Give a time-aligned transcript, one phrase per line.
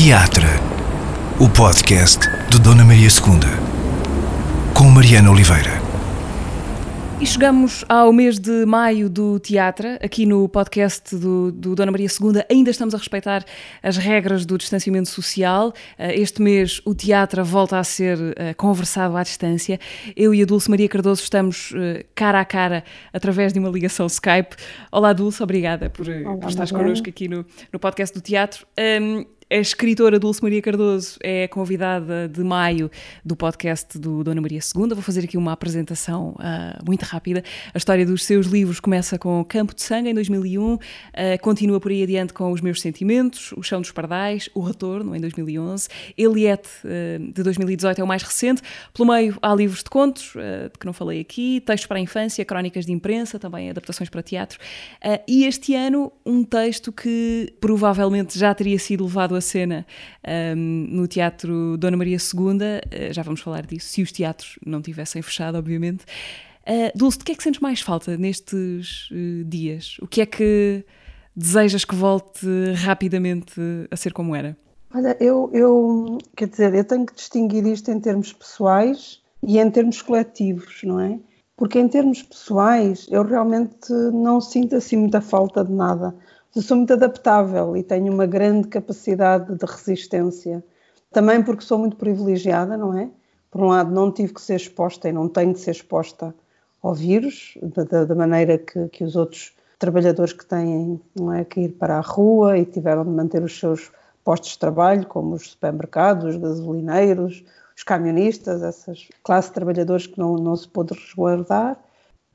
[0.00, 0.46] Teatro,
[1.40, 5.72] o podcast de Dona Maria II, com Mariana Oliveira.
[7.20, 9.88] E chegamos ao mês de maio do teatro.
[10.00, 13.44] Aqui no podcast do, do, Dona Maria II ainda estamos a respeitar
[13.82, 15.72] as regras do distanciamento social.
[15.98, 19.80] Eh, este mês o teatro volta a ser eh, conversado à distância.
[20.14, 24.06] Eu e a Dulce Maria Cardoso estamos eh, cara a cara através de uma ligação
[24.06, 24.54] Skype.
[24.92, 28.64] Olá Dulce, obrigada por, Olá, por estares connosco aqui no, no podcast do teatro.
[28.78, 32.90] Um, a escritora Dulce Maria Cardoso é convidada de maio
[33.24, 34.88] do podcast do Dona Maria II.
[34.88, 37.42] Vou fazer aqui uma apresentação uh, muito rápida.
[37.72, 40.78] A história dos seus livros começa com Campo de Sangue, em 2001, uh,
[41.14, 45.16] ah, continua por aí adiante com Os Meus Sentimentos, O Chão dos Pardais, O Retorno,
[45.16, 48.60] em 2011, Eliette, uh, de 2018, é o mais recente.
[48.92, 52.44] Pelo meio há livros de contos, de que não falei aqui, textos para a infância,
[52.44, 54.58] crónicas de imprensa, também adaptações para teatro.
[55.26, 59.86] e este ano, um texto que provavelmente já teria sido levado a cena
[60.56, 64.82] um, no Teatro Dona Maria II, uh, já vamos falar disso, se os teatros não
[64.82, 66.04] tivessem fechado, obviamente.
[66.66, 69.96] Uh, Dulce, de que é que sentes mais falta nestes uh, dias?
[70.02, 70.84] O que é que
[71.34, 74.56] desejas que volte rapidamente a ser como era?
[74.94, 79.70] Olha, eu, eu, quer dizer, eu tenho que distinguir isto em termos pessoais e em
[79.70, 81.18] termos coletivos, não é?
[81.56, 86.14] Porque em termos pessoais eu realmente não sinto assim muita falta de nada.
[86.60, 90.64] Sou muito adaptável e tenho uma grande capacidade de resistência.
[91.12, 93.08] Também porque sou muito privilegiada, não é?
[93.50, 96.34] Por um lado, não tive que ser exposta e não tenho que ser exposta
[96.82, 101.60] ao vírus, da, da maneira que, que, os outros trabalhadores que têm não é, que
[101.60, 103.90] ir para a rua e tiveram de manter os seus
[104.24, 107.44] postos de trabalho, como os supermercados, os gasolineiros,
[107.76, 111.78] os camionistas, essas classes de trabalhadores que não, não se pôde resguardar.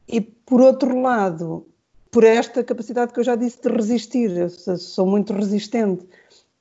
[0.08, 1.66] E, por outro lado,
[2.14, 4.30] por esta capacidade que eu já disse de resistir.
[4.38, 6.08] Eu sou muito resistente,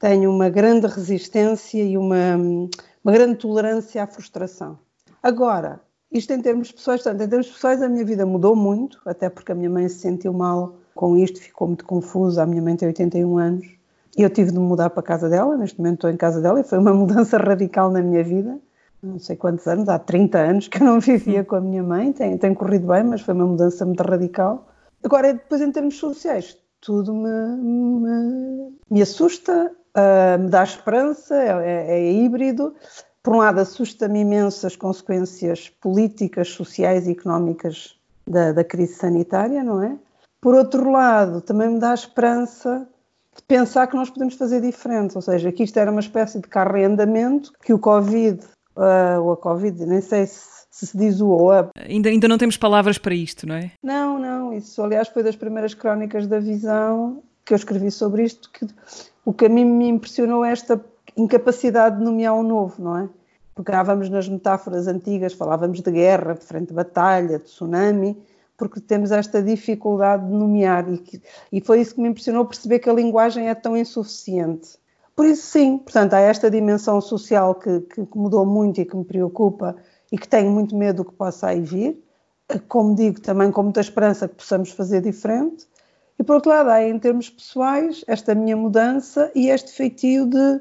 [0.00, 2.36] tenho uma grande resistência e uma,
[3.04, 4.78] uma grande tolerância à frustração.
[5.22, 5.78] Agora,
[6.10, 9.52] isto em termos pessoais, portanto, em termos pessoais a minha vida mudou muito, até porque
[9.52, 12.42] a minha mãe se sentiu mal com isto, ficou muito confusa.
[12.42, 13.66] A minha mãe tem 81 anos
[14.16, 15.58] e eu tive de mudar para a casa dela.
[15.58, 18.58] Neste momento estou em casa dela e foi uma mudança radical na minha vida.
[19.02, 22.10] Não sei quantos anos, há 30 anos que eu não vivia com a minha mãe.
[22.10, 24.71] Tem, tem corrido bem, mas foi uma mudança muito radical.
[25.04, 31.48] Agora, depois em termos sociais, tudo me, me, me assusta, uh, me dá esperança, é,
[31.48, 32.74] é, é híbrido.
[33.22, 37.96] Por um lado, assusta-me imenso as consequências políticas, sociais e económicas
[38.26, 39.96] da, da crise sanitária, não é?
[40.40, 42.88] Por outro lado, também me dá esperança
[43.34, 46.48] de pensar que nós podemos fazer diferente, ou seja, que isto era uma espécie de
[46.48, 46.74] carro
[47.64, 48.40] que o Covid,
[48.76, 51.70] uh, ou a Covid, nem sei se se se diz o OA.
[51.76, 53.72] Ainda, ainda não temos palavras para isto, não é?
[53.82, 54.54] Não, não.
[54.54, 58.66] Isso, aliás, foi das primeiras crónicas da visão que eu escrevi sobre isto, que
[59.24, 60.82] o que a mim me impressionou é esta
[61.14, 63.08] incapacidade de nomear um novo, não é?
[63.54, 68.16] Pegávamos nas metáforas antigas, falávamos de guerra, de frente de batalha, de tsunami,
[68.56, 71.20] porque temos esta dificuldade de nomear e, que,
[71.52, 74.78] e foi isso que me impressionou perceber que a linguagem é tão insuficiente.
[75.14, 79.04] Por isso, sim, portanto, há esta dimensão social que, que mudou muito e que me
[79.04, 79.76] preocupa
[80.12, 82.04] e que tenho muito medo do que possa aí vir.
[82.68, 85.66] Como digo, também com muita esperança que possamos fazer diferente.
[86.18, 90.60] E por outro lado, há em termos pessoais esta minha mudança e este feitio de,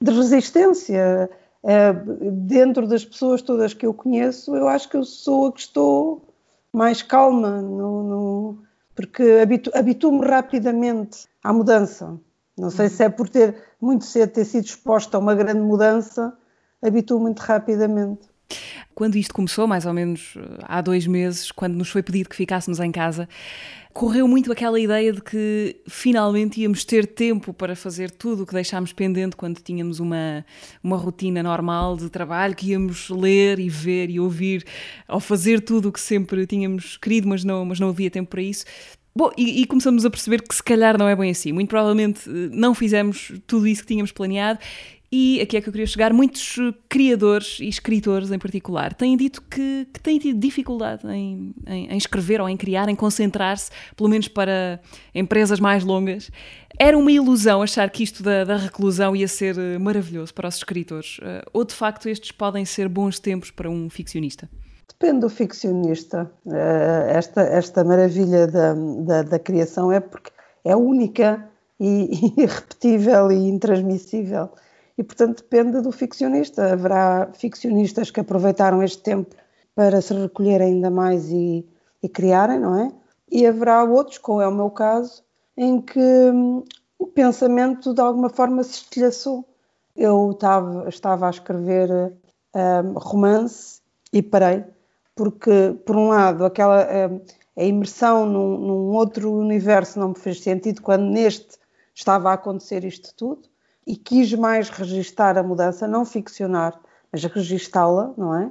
[0.00, 1.28] de resistência.
[1.64, 5.60] É, dentro das pessoas todas que eu conheço, eu acho que eu sou a que
[5.60, 6.22] estou
[6.72, 8.58] mais calma, no, no,
[8.94, 12.18] porque habituo-me habituo rapidamente à mudança.
[12.56, 16.36] Não sei se é por ter muito cedo ter sido exposta a uma grande mudança,
[16.82, 18.33] habituo muito rapidamente.
[18.94, 22.36] Quando isto começou, mais ou menos eh, há dois meses, quando nos foi pedido que
[22.36, 23.28] ficássemos em casa,
[23.92, 28.52] correu muito aquela ideia de que finalmente íamos ter tempo para fazer tudo o que
[28.52, 30.44] deixámos pendente quando tínhamos uma,
[30.82, 34.64] uma rotina normal de trabalho, que íamos ler e ver e ouvir,
[35.08, 38.42] ou fazer tudo o que sempre tínhamos querido, mas não, mas não havia tempo para
[38.42, 38.64] isso.
[39.16, 41.52] Bom, e, e, começamos a perceber que se calhar não é bem assim.
[41.52, 44.58] Muito provavelmente eh, não fizemos tudo isso que tínhamos planeado
[45.16, 46.56] e aqui é que eu queria chegar, muitos
[46.88, 51.96] criadores e escritores em particular têm dito que, que têm tido dificuldade em, em, em
[51.96, 54.80] escrever ou em criar, em concentrar-se, pelo menos para
[55.14, 56.32] empresas mais longas.
[56.76, 60.56] Era uma ilusão achar que isto da, da reclusão ia ser eh, maravilhoso para os
[60.56, 61.18] escritores?
[61.18, 64.50] Uh, ou de facto estes podem ser bons tempos para um ficcionista?
[64.88, 66.28] Depende do ficcionista.
[67.08, 70.32] Esta, esta maravilha da, da, da, criação é porque
[70.64, 74.50] é única e irrepetível e intransmissível
[74.96, 76.72] e, portanto, depende do ficcionista.
[76.72, 79.34] Haverá ficcionistas que aproveitaram este tempo
[79.74, 81.66] para se recolher ainda mais e,
[82.02, 82.92] e criarem, não é?
[83.30, 85.24] E haverá outros, como é o meu caso,
[85.56, 86.62] em que hum,
[86.98, 89.44] o pensamento de alguma forma se estilhaçou.
[89.96, 92.14] eu estava, estava a escrever
[92.54, 93.80] um, romance
[94.12, 94.64] e parei,
[95.14, 97.20] porque, por um lado, aquela, um,
[97.56, 101.58] a imersão num, num, outro universo não me fez sentido quando neste
[101.94, 103.48] estava a acontecer isto tudo
[103.86, 106.80] e quis mais registar a mudança, não ficcionar,
[107.12, 108.50] mas registá-la, não é?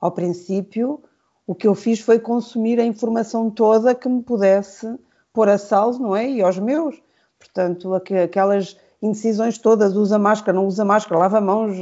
[0.00, 1.02] Ao princípio,
[1.46, 4.98] o que eu fiz foi consumir a informação toda que me pudesse
[5.32, 6.28] pôr a salvo, não é?
[6.28, 7.00] E aos meus.
[7.38, 11.76] Portanto, aquelas indecisões todas, usa máscara, não usa máscara, lava mãos,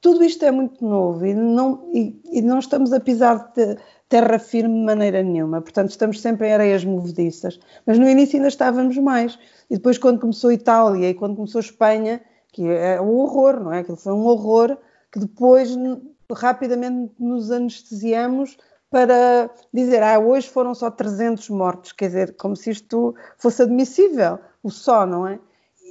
[0.00, 3.76] tudo isto é muito novo e não, e, e não estamos a pisar de
[4.08, 8.48] terra firme de maneira nenhuma, portanto estamos sempre em areias movediças, mas no início ainda
[8.48, 9.38] estávamos mais,
[9.68, 12.20] e depois quando começou Itália e quando começou Espanha,
[12.52, 13.80] que é um horror, não é?
[13.80, 14.76] Aquilo foi um horror
[15.12, 15.76] que depois
[16.32, 18.56] rapidamente nos anestesiamos
[18.90, 24.38] para dizer, ah, hoje foram só 300 mortos, quer dizer, como se isto fosse admissível,
[24.62, 25.38] o só, não é?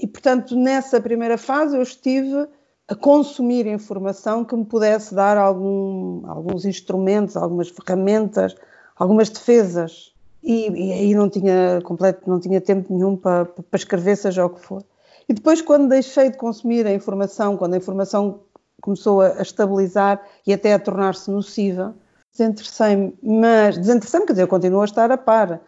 [0.01, 2.47] E, portanto, nessa primeira fase eu estive
[2.87, 8.55] a consumir informação que me pudesse dar algum, alguns instrumentos, algumas ferramentas,
[8.95, 10.13] algumas defesas.
[10.41, 14.49] E, e, aí não tinha completo, não tinha tempo nenhum para, para escrever, seja o
[14.49, 14.83] que for.
[15.27, 18.39] E depois, quando deixei de consumir a informação, quando a informação
[18.81, 21.93] começou a, a estabilizar e até a tornar-se nociva,
[22.31, 25.59] desinteressei-me, mas desinteressei-me, quer dizer, eu continuo a estar a par,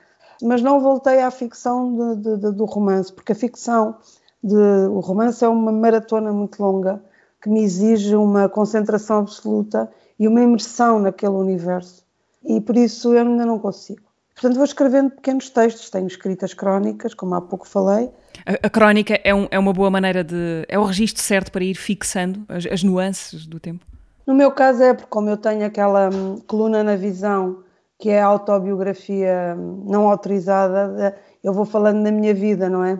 [0.42, 3.98] mas não voltei à ficção de, de, de, do romance, porque a ficção
[4.42, 7.04] o romance é uma maratona muito longa
[7.41, 9.89] que me exige uma concentração absoluta
[10.19, 12.03] e uma imersão naquele universo.
[12.44, 14.09] E por isso eu ainda não consigo.
[14.33, 18.09] Portanto, vou escrevendo pequenos textos, tenho escritas crónicas, como há pouco falei.
[18.45, 20.65] A, a crónica é, um, é, uma boa maneira de.
[20.69, 23.86] é o registro certo para ir fixando as, as nuances do tempo?
[24.25, 27.63] No meu caso é porque, como eu tenho aquela hum, coluna na visão,
[27.97, 32.97] que é a autobiografia hum, não autorizada, eu vou falando da minha vida, não é?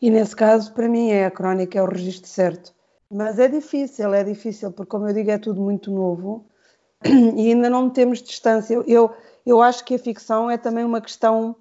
[0.00, 2.74] E nesse caso, para mim, é a crónica, é o registro certo.
[3.12, 6.46] Mas é difícil, é difícil, porque, como eu digo, é tudo muito novo
[7.04, 8.74] e ainda não temos distância.
[8.86, 9.14] Eu,
[9.44, 11.54] eu acho que a ficção é também uma questão,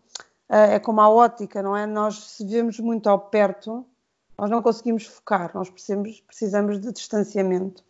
[0.48, 1.86] eh, é como a ótica, não é?
[1.86, 3.86] Nós, se vemos muito ao perto,
[4.38, 7.84] nós não conseguimos focar, nós precisamos, precisamos de distanciamento.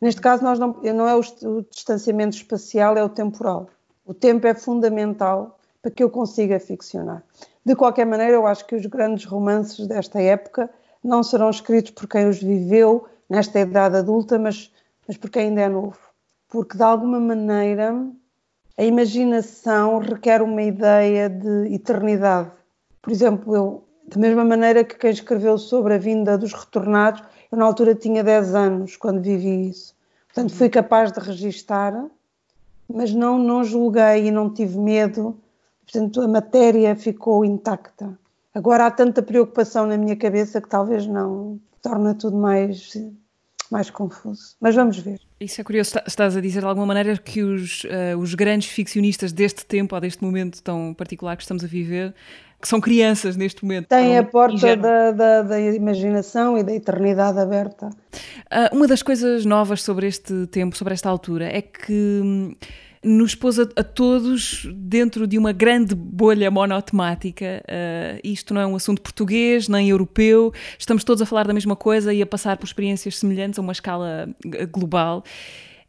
[0.00, 3.68] Neste caso, nós não, não é o, o distanciamento espacial, é o temporal.
[4.06, 7.22] O tempo é fundamental para que eu consiga ficcionar.
[7.62, 10.70] De qualquer maneira, eu acho que os grandes romances desta época
[11.02, 14.72] não serão escritos por quem os viveu nesta idade adulta, mas,
[15.06, 15.98] mas por quem ainda é novo.
[16.48, 17.94] Porque, de alguma maneira,
[18.76, 22.50] a imaginação requer uma ideia de eternidade.
[23.00, 27.58] Por exemplo, eu, da mesma maneira que quem escreveu sobre a vinda dos retornados, eu
[27.58, 29.94] na altura tinha 10 anos quando vivi isso.
[30.26, 32.06] Portanto, fui capaz de registar,
[32.88, 35.38] mas não, não julguei e não tive medo
[35.92, 38.18] Portanto, a matéria ficou intacta.
[38.54, 42.92] Agora há tanta preocupação na minha cabeça que talvez não torna tudo mais
[43.72, 44.54] mais confuso.
[44.60, 45.18] Mas vamos ver.
[45.40, 45.98] Isso é curioso.
[46.06, 50.00] Estás a dizer de alguma maneira que os, uh, os grandes ficcionistas deste tempo ou
[50.00, 52.14] deste momento tão particular que estamos a viver,
[52.60, 53.88] que são crianças neste momento.
[53.88, 57.88] Têm a porta da, da, da, imaginação e da eternidade aberta.
[57.88, 62.54] Uh, uma das coisas novas sobre este tempo, sobre esta altura, é que.
[63.04, 67.62] Nos pôs a, a, todos dentro de uma grande bolha monotemática.
[67.66, 71.74] Uh, isto não é um assunto português nem europeu, estamos todos a falar da mesma
[71.74, 74.28] coisa e a passar por experiências semelhantes a uma escala
[74.70, 75.24] global.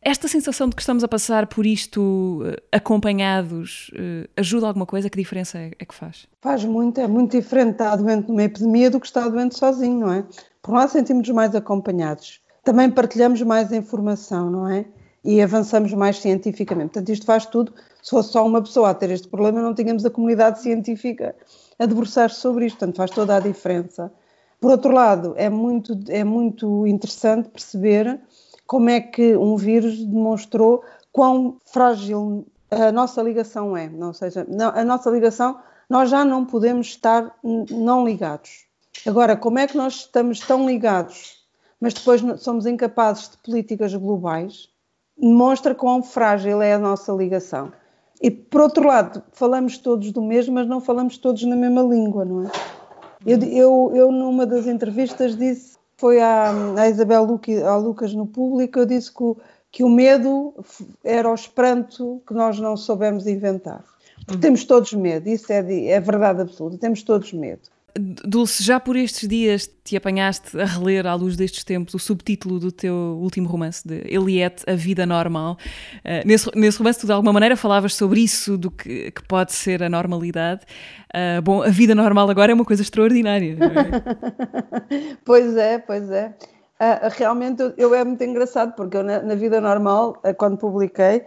[0.01, 3.91] Esta sensação de que estamos a passar por isto uh, acompanhados
[4.35, 5.09] ajuda alguma coisa?
[5.09, 6.27] Que diferença é, é, que faz?
[6.41, 10.11] Faz muito, é muito diferente estar doente numa epidemia do que estar doente sozinho, não
[10.11, 10.25] é?
[10.61, 12.41] Por lá sentimos mais acompanhados.
[12.63, 14.85] Também partilhamos mais informação, não é?
[15.23, 16.91] E avançamos mais cientificamente.
[16.93, 17.73] Portanto, isto faz tudo.
[18.01, 21.35] Se fosse só uma pessoa a ter este problema, não tínhamos a comunidade científica
[21.79, 22.77] a debruçar-se sobre isto.
[22.77, 24.11] Portanto, faz toda a diferença.
[24.59, 28.19] Por outro lado, é muito, é muito interessante perceber
[28.65, 33.89] como é que um vírus demonstrou quão frágil a nossa ligação é.
[34.01, 37.37] Ou seja, a nossa ligação, nós já não podemos estar
[37.69, 38.65] não ligados.
[39.05, 41.43] Agora, como é que nós estamos tão ligados,
[41.79, 44.72] mas depois somos incapazes de políticas globais?
[45.17, 47.71] Demonstra quão frágil é a nossa ligação.
[48.21, 52.23] E por outro lado, falamos todos do mesmo, mas não falamos todos na mesma língua,
[52.23, 52.51] não é?
[53.25, 58.27] Eu, eu, eu numa das entrevistas disse, foi à, à Isabel Luque, ao Lucas no
[58.27, 59.37] público, eu disse que o,
[59.71, 60.53] que o medo
[61.03, 63.83] era o esperanto que nós não soubemos inventar.
[64.25, 67.61] Porque temos todos medo, isso é, é verdade absoluta, temos todos medo.
[67.95, 72.59] Dulce, já por estes dias te apanhaste a reler à luz destes tempos o subtítulo
[72.59, 75.57] do teu último romance, de Eliette, A Vida Normal.
[75.97, 79.53] Uh, nesse, nesse, romance, tu de alguma maneira falavas sobre isso, do que, que pode
[79.53, 80.61] ser a normalidade.
[81.13, 83.57] Uh, bom, a vida normal agora é uma coisa extraordinária.
[83.59, 85.15] É?
[85.23, 86.33] pois é, pois é.
[86.81, 91.23] Uh, realmente eu, eu, é muito engraçado porque eu na, na vida normal, quando publiquei,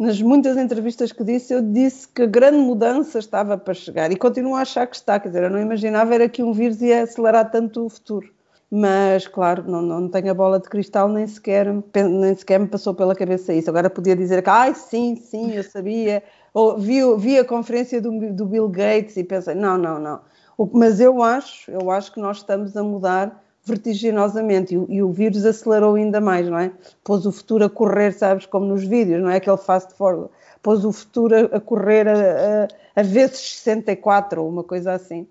[0.00, 4.16] nas muitas entrevistas que disse, eu disse que a grande mudança estava para chegar e
[4.16, 7.02] continuo a achar que está, quer dizer, eu não imaginava era que um vírus ia
[7.02, 8.26] acelerar tanto o futuro.
[8.70, 12.94] Mas, claro, não, não tenho a bola de cristal, nem sequer, nem sequer me passou
[12.94, 13.68] pela cabeça isso.
[13.68, 16.22] Agora podia dizer que, ai, sim, sim, eu sabia,
[16.54, 20.20] ou vi, vi a conferência do, do Bill Gates e pensei, não, não, não.
[20.72, 25.10] Mas eu acho, eu acho que nós estamos a mudar vertiginosamente e o, e o,
[25.10, 26.70] vírus acelerou ainda mais, não é?
[27.02, 29.36] Pôs o futuro a correr, sabes, como nos vídeos, não é?
[29.36, 30.30] Aquele fast forward.
[30.62, 32.12] Pôs o futuro a, a correr a,
[32.94, 35.26] a, a, vezes 64 ou uma coisa assim.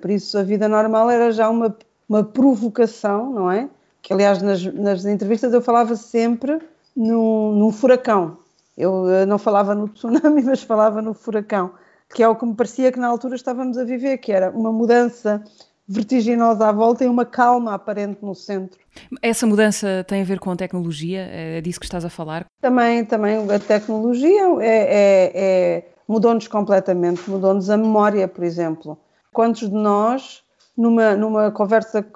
[0.00, 1.76] Por isso a vida normal era já uma,
[2.08, 3.68] uma provocação, não é?
[4.00, 6.58] Que aliás nas, nas entrevistas eu falava sempre
[6.96, 8.38] num, num furacão.
[8.76, 11.72] Eu, eu não falava no tsunami, mas falava no furacão,
[12.14, 14.72] que é o que me parecia que na altura estávamos a viver, que era uma
[14.72, 15.44] mudança
[15.90, 18.78] vertiginosa à volta e uma calma aparente no centro.
[19.20, 21.28] Essa mudança tem a ver com a tecnologia?
[21.32, 22.46] É disso que estás a falar?
[22.60, 28.96] Também, também a tecnologia é, é, é mudou-nos completamente, mudou-nos a memória, por exemplo.
[29.32, 30.42] Quantos de nós,
[30.76, 32.06] numa, numa conversa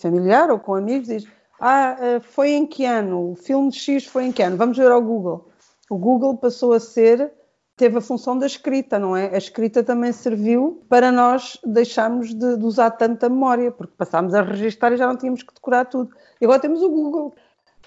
[0.00, 1.26] familiar ou com amigos, diz
[1.60, 3.32] ah, eh, foi em que ano?
[3.32, 4.56] O filme X foi em que ano?
[4.56, 5.48] Vamos ver ao Google.
[5.90, 7.32] O Google passou a ser
[7.78, 9.32] teve a função da escrita, não é?
[9.32, 14.42] A escrita também serviu para nós deixarmos de, de usar tanta memória, porque passámos a
[14.42, 16.10] registrar e já não tínhamos que decorar tudo.
[16.40, 17.34] E agora temos o Google.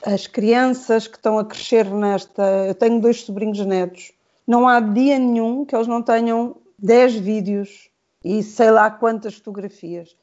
[0.04, 2.42] As crianças que estão a crescer nesta.
[2.66, 4.14] Eu tenho dois sobrinhos netos.
[4.48, 7.90] Não há dia nenhum que eles não tenham 10 vídeos
[8.24, 10.16] e sei lá quantas fotografias.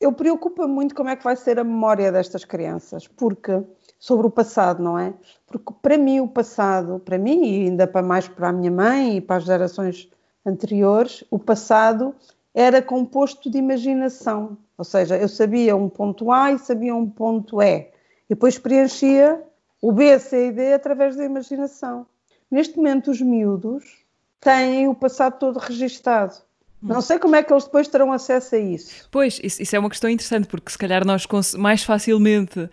[0.00, 3.60] Eu preocupo muito como é que vai ser a memória destas crianças, porque
[4.00, 5.12] sobre o passado, não é?
[5.46, 9.18] Porque para mim o passado, para mim e ainda para mais para a minha mãe
[9.18, 10.10] e para as gerações
[10.44, 12.14] anteriores, o passado
[12.54, 14.56] era composto de imaginação.
[14.78, 17.80] Ou seja, eu sabia um ponto A e sabia um ponto E.
[17.80, 17.90] E
[18.30, 19.44] depois preenchia
[19.82, 22.06] o B, C e D através da imaginação.
[22.50, 24.04] Neste momento, os miúdos
[24.40, 26.34] têm o passado todo registado.
[26.82, 29.06] Não sei como é que eles depois terão acesso a isso.
[29.10, 31.26] Pois, isso, isso é uma questão interessante, porque se calhar nós
[31.58, 32.70] mais facilmente uh,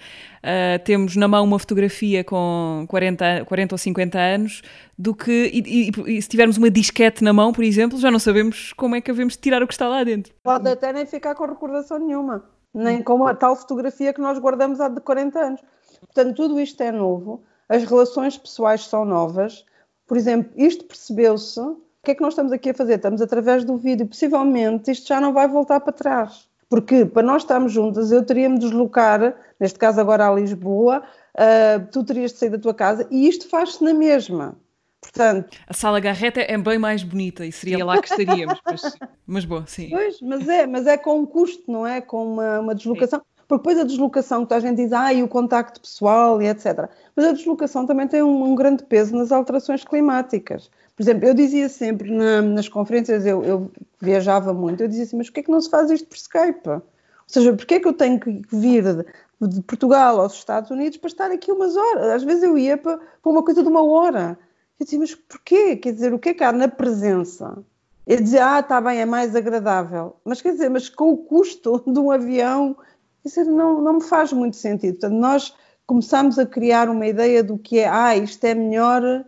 [0.85, 4.61] temos na mão uma fotografia com 40, 40 ou 50 anos
[4.97, 5.51] do que.
[5.53, 8.95] E, e, e, se tivermos uma disquete na mão, por exemplo, já não sabemos como
[8.95, 10.33] é que devemos tirar o que está lá dentro.
[10.41, 14.79] Pode até nem ficar com recordação nenhuma, nem com a tal fotografia que nós guardamos
[14.79, 15.61] há de 40 anos.
[15.99, 19.65] Portanto, tudo isto é novo, as relações pessoais são novas.
[20.07, 21.59] Por exemplo, isto percebeu-se
[22.07, 22.95] que é que nós estamos aqui a fazer?
[22.95, 24.07] Estamos através do vídeo.
[24.07, 26.47] Possivelmente isto já não vai voltar para trás.
[26.69, 31.03] Porque para nós estarmos juntas, eu teria me deslocar, neste caso agora a Lisboa,
[31.35, 34.55] uh, tu terias de sair da tua casa e isto faz-se na mesma.
[35.01, 38.81] Portanto, a sala garreta é bem mais bonita e seria lá que estaríamos, mas,
[39.25, 39.89] mas boa, sim.
[39.89, 42.01] Pois, mas é, mas é com um custo, não é?
[42.01, 43.19] Com uma, uma deslocação.
[43.19, 43.25] Sim.
[43.47, 46.89] Porque depois a deslocação, que a gente diz, ah, e o contacto pessoal e etc.
[47.15, 50.69] Mas a deslocação também tem um, um grande peso nas alterações climáticas.
[50.97, 55.15] Por exemplo, eu dizia sempre na, nas conferências, eu, eu, viajava muito, eu dizia assim,
[55.15, 56.67] mas porquê é que não se faz isto por Skype?
[56.67, 56.81] Ou
[57.27, 59.05] seja, porquê é que eu tenho que vir de,
[59.47, 62.07] de, Portugal aos Estados Unidos para estar aqui umas horas?
[62.07, 64.39] Às vezes eu ia para, para uma coisa de uma hora.
[64.79, 65.75] Eu dizia, mas porquê?
[65.75, 67.63] Quer dizer, o que é que há na presença?
[68.07, 70.15] Eu dizia, ah, está bem, é mais agradável.
[70.25, 72.75] Mas quer dizer, mas com o custo de um avião,
[73.23, 74.93] dizer, não, não me faz muito sentido.
[74.93, 75.53] Portanto, nós
[75.85, 79.23] começamos a criar uma ideia do que é, ah, isto é melhor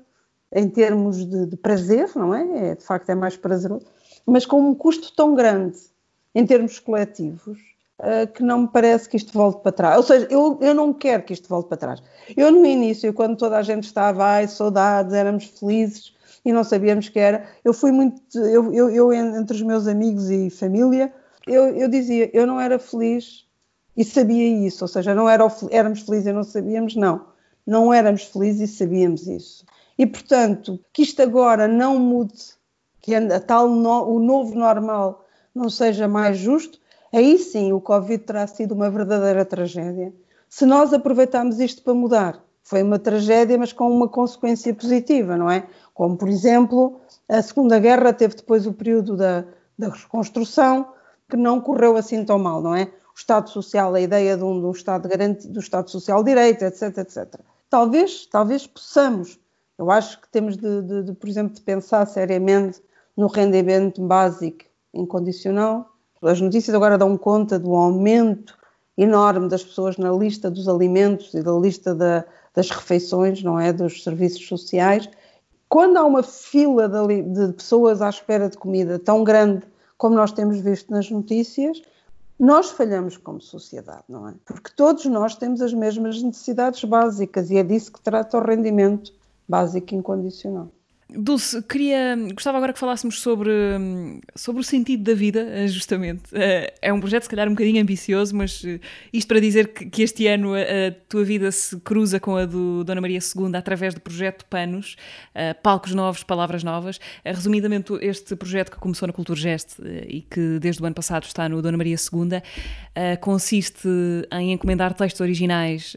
[0.52, 2.72] em termos de, de prazer, não é?
[2.72, 2.76] é?
[2.76, 3.86] De facto, é mais prazeroso,
[4.26, 5.78] mas com um custo tão grande
[6.34, 7.60] em termos coletivos
[8.00, 9.98] uh, que não me parece que isto volte para trás.
[9.98, 12.04] Ou seja, eu, eu não quero que isto volte para trás.
[12.36, 16.14] Eu, no início, quando toda a gente estava, ai, saudades, éramos felizes
[16.44, 20.30] e não sabíamos que era, eu fui muito, eu, eu, eu entre os meus amigos
[20.30, 21.14] e família,
[21.46, 23.46] eu, eu dizia, eu não era feliz
[23.98, 27.26] e sabia isso, ou seja, não era, éramos felizes e não sabíamos, não.
[27.68, 29.66] Não éramos felizes e sabíamos isso.
[30.00, 32.54] E, portanto, que isto agora não mude,
[33.02, 36.80] que a tal no, o novo normal não seja mais justo,
[37.12, 40.14] aí sim o Covid terá sido uma verdadeira tragédia.
[40.48, 45.52] Se nós aproveitarmos isto para mudar, foi uma tragédia, mas com uma consequência positiva, não
[45.52, 45.68] é?
[45.94, 49.44] Como, por exemplo, a Segunda Guerra teve depois o período da,
[49.78, 50.94] da reconstrução,
[51.28, 52.86] que não correu assim tão mal, não é?
[52.86, 56.64] O Estado Social, a ideia de um, de um Estado garantido, do Estado Social Direito,
[56.64, 57.42] etc, etc.
[57.70, 59.38] Talvez, talvez possamos
[59.80, 62.82] eu acho que temos de, de, de, por exemplo, de pensar seriamente
[63.16, 65.90] no rendimento básico incondicional.
[66.22, 68.58] As notícias agora dão conta do aumento
[68.98, 73.72] enorme das pessoas na lista dos alimentos e da lista da, das refeições, não é,
[73.72, 75.10] dos serviços sociais.
[75.70, 79.66] Quando há uma fila de, de pessoas à espera de comida tão grande
[79.98, 81.82] como nós temos visto nas notícias,
[82.38, 84.34] nós falhamos como sociedade, não é?
[84.46, 89.14] Porque todos nós temos as mesmas necessidades básicas e é disso que trata o rendimento
[89.50, 90.72] básico incondicional.
[91.12, 93.52] Dulce, queria, gostava agora que falássemos sobre,
[94.36, 96.22] sobre o sentido da vida, eh, justamente.
[96.34, 98.80] Eh, é um projeto, se calhar, um bocadinho ambicioso, mas eh,
[99.12, 103.02] isto para dizer que, este ano a tua vida se cruza com a do Dona
[103.02, 104.96] Maria II através do projeto Panos,
[105.64, 107.00] Palcos Novos, Palavras Novas.
[107.26, 111.50] Resumidamente, este projeto que começou na Cultura Geste e que desde o ano passado está
[111.50, 113.90] no Dona Maria II, consiste
[114.32, 115.96] em encomendar textos originais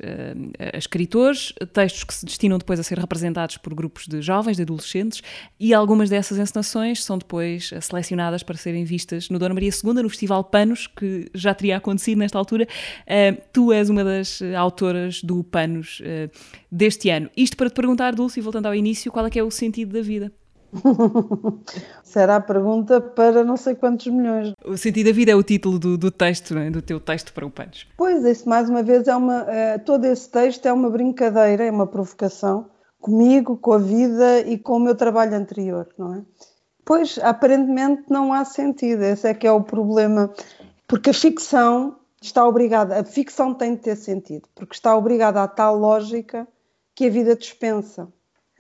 [0.59, 4.63] a escritores, textos que se destinam depois a ser representados por grupos de jovens, de
[4.63, 5.02] adolescentes
[5.59, 10.09] e algumas dessas encenações são depois selecionadas para serem vistas no Dona Maria II, no
[10.09, 12.67] Festival Panos, que já teria acontecido nesta altura.
[13.03, 16.31] Uh, tu és uma das autoras do Panos uh,
[16.71, 17.31] deste ano.
[17.37, 19.93] Isto para te perguntar, Dulce, e voltando ao início, qual é que é o sentido
[19.93, 20.33] da vida?
[22.03, 24.53] Será a pergunta para não sei quantos milhões.
[24.65, 26.71] O sentido da vida é o título do, do texto, é?
[26.71, 27.87] do teu texto para o Panos.
[27.97, 29.45] Pois, isso mais uma vez é uma.
[29.49, 32.71] É, todo esse texto é uma brincadeira, é uma provocação
[33.03, 36.23] comigo, com a vida e com o meu trabalho anterior, não é?
[36.85, 40.33] Pois, aparentemente não há sentido, esse é que é o problema,
[40.87, 45.49] porque a ficção está obrigada, a ficção tem de ter sentido, porque está obrigada a
[45.49, 46.47] tal lógica
[46.95, 48.09] que a vida dispensa.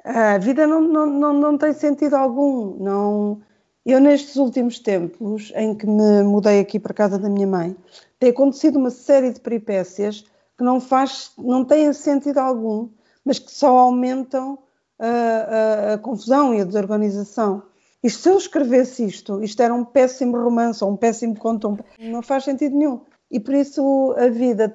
[0.04, 3.40] A vida não, não, não, não tem sentido algum, não...
[3.84, 7.76] Eu, nestes últimos tempos, em que me mudei aqui para casa da minha mãe,
[8.18, 10.24] tem acontecido uma série de peripécias
[10.56, 12.88] que não, faz, não têm sentido algum
[13.24, 14.58] mas que só aumentam
[14.98, 17.62] a, a, a confusão e a desorganização.
[18.02, 22.10] Isto, se eu escrevesse isto, isto era um péssimo romance ou um péssimo conto, um...
[22.10, 23.00] não faz sentido nenhum.
[23.30, 24.68] E por isso a vida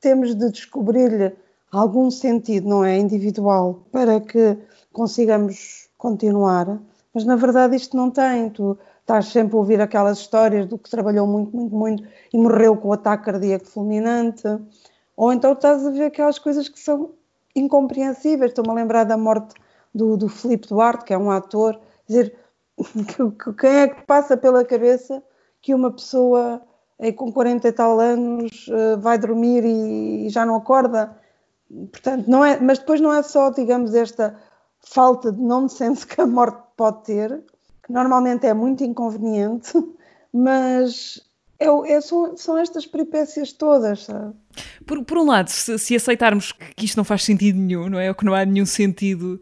[0.00, 1.32] temos de descobrir-lhe
[1.70, 2.98] algum sentido, não é?
[2.98, 4.58] Individual, para que
[4.92, 6.80] consigamos continuar.
[7.14, 8.50] Mas na verdade isto não tem.
[8.50, 12.02] Tu estás sempre a ouvir aquelas histórias do que trabalhou muito, muito, muito
[12.32, 14.42] e morreu com o ataque cardíaco fulminante.
[15.16, 17.10] Ou então estás a ver aquelas coisas que são
[17.60, 18.50] incompreensíveis.
[18.50, 19.54] Estou-me a lembrar da morte
[19.94, 21.78] do, do Filipe Duarte, que é um ator.
[22.06, 22.34] dizer,
[23.58, 25.22] quem é que passa pela cabeça
[25.60, 26.62] que uma pessoa
[27.16, 31.16] com 40 e tal anos eh, vai dormir e, já não acorda?
[31.90, 34.36] Portanto, não é, mas depois não é só, digamos, esta
[34.80, 37.42] falta de nonsense que a morte pode ter,
[37.82, 39.72] que normalmente é muito inconveniente,
[40.32, 41.20] mas
[42.02, 44.34] são, são estas peripécias todas, sabe?
[44.86, 48.08] Por, por um lado, se, se, aceitarmos que isto não faz sentido nenhum, não é?
[48.08, 49.40] Ou que não há nenhum sentido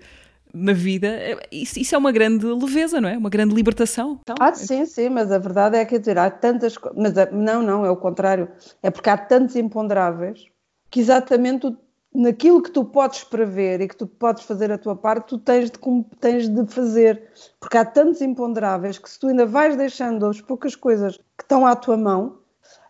[0.52, 3.16] na vida, é, isso, isso é uma grande leveza, não é?
[3.16, 4.18] Uma grande libertação.
[4.22, 7.86] Então, ah, sim, sim, mas a verdade é que dizer, há tantas mas não, não,
[7.86, 8.48] é o contrário.
[8.82, 10.46] É porque há tantos imponderáveis
[10.90, 11.76] que exatamente o,
[12.14, 15.70] naquilo que tu podes prever e que tu podes fazer a tua parte, tu tens
[15.70, 15.78] de,
[16.20, 17.22] tens de fazer.
[17.60, 21.66] Porque há tantos imponderáveis que se tu ainda vais deixando as poucas coisas que estão
[21.66, 22.38] à tua mão,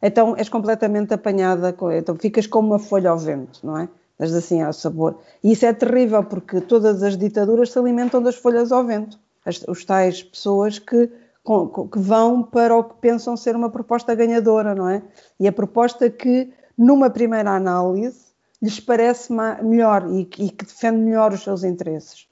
[0.02, 3.88] então és completamente apanhada, com, então ficas como uma folha ao vento, não é?
[4.18, 5.18] Mas assim ao sabor.
[5.42, 9.18] E isso é terrível porque todas as ditaduras se alimentam das folhas ao vento.
[9.44, 11.10] As, os tais pessoas que,
[11.44, 15.02] com, que vão para o que pensam ser uma proposta ganhadora, não é?
[15.38, 18.27] E a proposta que, numa primeira análise,
[18.60, 22.28] lhes parece melhor e, e que defende melhor os seus interesses.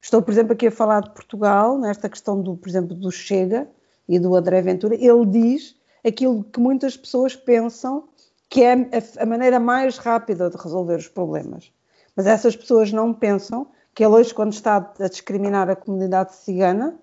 [0.00, 3.68] Estou, por exemplo, aqui a falar de Portugal, nesta questão do, por exemplo, do Chega
[4.08, 4.94] e do André Ventura.
[4.94, 5.74] Ele diz
[6.06, 8.08] aquilo que muitas pessoas pensam
[8.48, 11.72] que é a, a maneira mais rápida de resolver os problemas.
[12.14, 16.96] Mas essas pessoas não pensam que ele hoje, quando está a discriminar a comunidade cigana,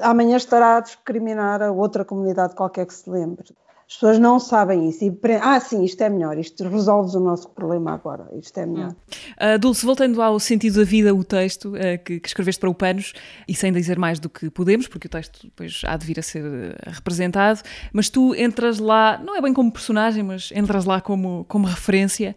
[0.00, 3.54] amanhã estará a discriminar a outra comunidade qualquer que se lembre.
[3.88, 5.04] As pessoas não sabem isso.
[5.04, 8.90] E, ah, sim, isto é melhor, isto resolve o nosso problema agora, isto é melhor.
[8.90, 12.74] Uh, Dulce, voltando ao sentido da vida, o texto uh, que, que, escreveste para o
[12.74, 13.12] Panos,
[13.46, 16.22] e sem dizer mais do que podemos, porque o texto depois há de vir a
[16.22, 17.60] ser uh, representado,
[17.92, 22.34] mas tu entras lá, não é bem como personagem, mas entras lá como, como referência.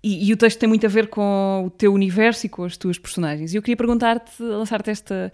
[0.00, 2.76] E, e, o texto tem muito a ver com o teu universo e com as
[2.76, 3.52] tuas personagens.
[3.52, 5.32] E eu queria perguntar-te, lançar-te esta,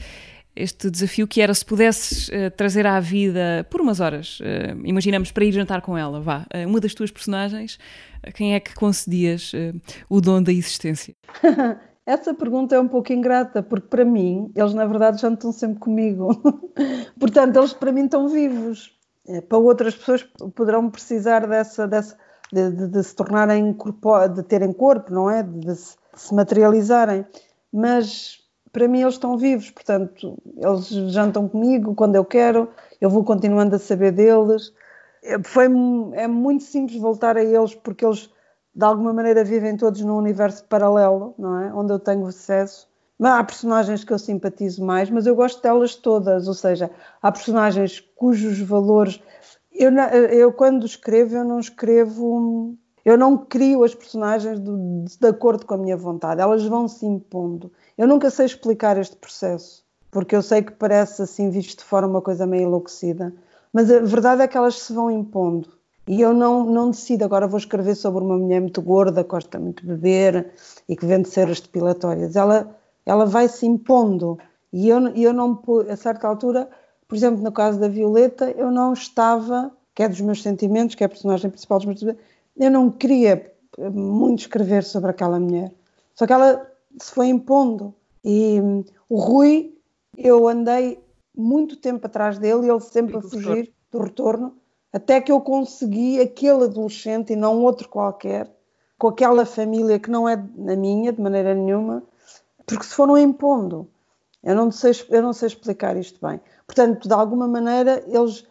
[0.57, 5.33] este desafio que era se pudesses uh, trazer à vida por umas horas, uh, imaginamos
[5.33, 7.79] para ir jantar com ela, vá, uh, uma das tuas personagens,
[8.35, 9.53] quem é que concedias
[10.09, 11.15] o dom da existência?
[12.07, 16.29] Essa pergunta é um pouco ingrata, porque para mim, eles na verdade jantam sempre comigo.
[17.19, 18.93] Portanto, eles para mim estão vivos.
[19.49, 20.23] Para outras pessoas
[20.55, 22.17] poderão precisar dessa, dessa
[22.53, 25.43] de, de, de se tornarem corpo, de terem corpo, não é?
[25.43, 27.25] De, de se materializarem.
[27.73, 28.44] Mas
[28.75, 32.69] para mim eles estão vivos, portanto, eles jantam comigo quando eu quero,
[33.01, 34.75] eu vou continuando a saber deles.
[35.23, 35.67] É, foi,
[36.15, 38.29] é muito simples voltar a eles porque eles
[38.75, 41.73] de alguma maneira vivem todos num universo paralelo, não é?
[41.73, 42.89] Onde eu tenho acesso.
[43.17, 46.91] Mas há personagens que eu simpatizo mais, mas eu gosto delas todas, ou seja,
[47.23, 49.23] há personagens cujos valores
[49.73, 52.77] Eu, eu, quando escrevo, eu não escrevo.
[53.05, 54.71] Eu não crio as personagens de,
[55.21, 57.71] de acordo com a minha vontade, elas vão se impondo.
[57.97, 62.07] Eu nunca sei explicar este processo, porque eu sei que parece assim, visto de fora,
[62.07, 63.33] uma coisa meio enlouquecida,
[63.73, 65.69] mas a verdade é que elas se vão impondo.
[66.07, 69.83] E eu não, não decido, agora vou escrever sobre uma mulher muito gorda, gosta muito
[69.83, 70.53] de beber
[70.89, 72.37] e que vende ceras depilatórias.
[72.37, 72.77] Ela,
[73.07, 74.39] ela vai se impondo.
[74.73, 76.69] E eu, eu não, a certa altura,
[77.09, 81.03] por exemplo, no caso da Violeta, eu não estava, que é dos meus sentimentos, que
[81.03, 82.25] é a personagem principal dos meus sentimentos,
[82.57, 85.73] eu não queria muito escrever sobre aquela mulher.
[86.15, 87.95] Só que ela se foi impondo.
[88.25, 89.77] E hum, o Rui,
[90.17, 90.99] eu andei
[91.37, 94.55] muito tempo atrás dele e ele sempre a fugir do retorno
[94.95, 98.49] até que eu consegui aquele adolescente e não outro qualquer,
[98.97, 102.01] com aquela família que não é a minha de maneira nenhuma,
[102.65, 103.89] porque se foram impondo.
[104.41, 106.41] Eu não sei, eu não sei explicar isto bem.
[106.65, 108.47] Portanto, de alguma maneira, eles,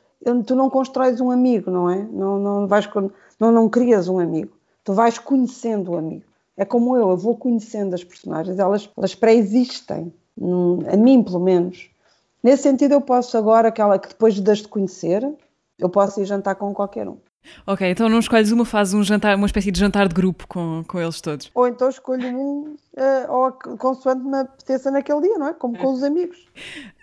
[0.46, 2.04] tu não constróis um amigo, não é?
[2.12, 2.90] Não, não, vais,
[3.40, 4.52] não, não crias um amigo.
[4.84, 6.26] Tu vais conhecendo o amigo.
[6.58, 10.14] É como eu, eu vou conhecendo as personagens, elas, elas pré-existem,
[10.92, 11.90] a mim pelo menos.
[12.44, 15.28] Nesse sentido, eu posso agora, aquela que depois de as de conhecer,
[15.80, 17.18] eu posso ir jantar com qualquer um.
[17.68, 20.84] Ok, então não escolhes uma, fazes um jantar, uma espécie de jantar de grupo com,
[20.88, 21.52] com eles todos.
[21.54, 25.54] Ou então escolho um, uh, ou consoante me apeteça naquele dia, não é?
[25.54, 26.38] Como com os amigos.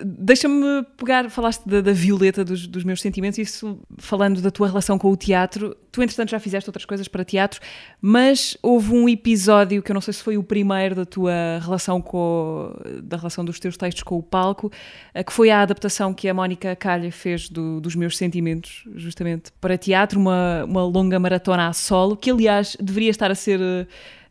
[0.01, 4.99] Deixa-me pegar, falaste da, da Violeta, dos, dos, meus sentimentos, isso falando da tua relação
[4.99, 5.77] com o teatro.
[5.93, 7.61] Tu, entretanto, já fizeste outras coisas para teatro,
[8.01, 12.01] mas houve um episódio que eu não sei se foi o primeiro da tua relação
[12.01, 12.73] com
[13.03, 16.35] da relação dos teus textos com o palco, uh, que foi a adaptação que a
[16.35, 21.69] Mónica Calha fez do, dos meus sentimentos, justamente para teatro, uma uma, uma longa maratona
[21.69, 23.61] a solo, que aliás deveria estar a ser.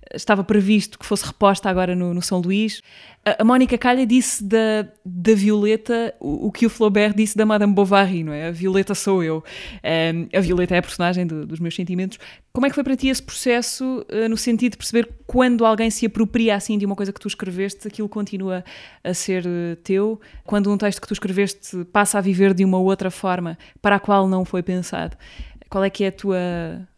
[0.10, 2.82] Eh, estava previsto que fosse reposta agora no, no São Luís.
[3.26, 7.46] A, a Mónica Calha disse da, da Violeta o, o, que o Flaubert disse da
[7.46, 8.48] Madame Bovary, não é?
[8.48, 9.44] A Violeta sou eu.
[9.84, 12.18] Um, a Violeta é a personagem do, dos meus sentimentos.
[12.52, 15.90] Como é que foi para ti esse processo, uh, no sentido de perceber quando alguém
[15.90, 18.64] se apropria assim de uma coisa que tu escreveste, aquilo continua
[19.04, 20.20] a ser uh, teu?
[20.44, 24.00] Quando um texto que tu escreveste passa a viver de uma outra forma para a
[24.00, 25.16] qual não foi pensado?
[25.70, 26.38] Qual é que é a tua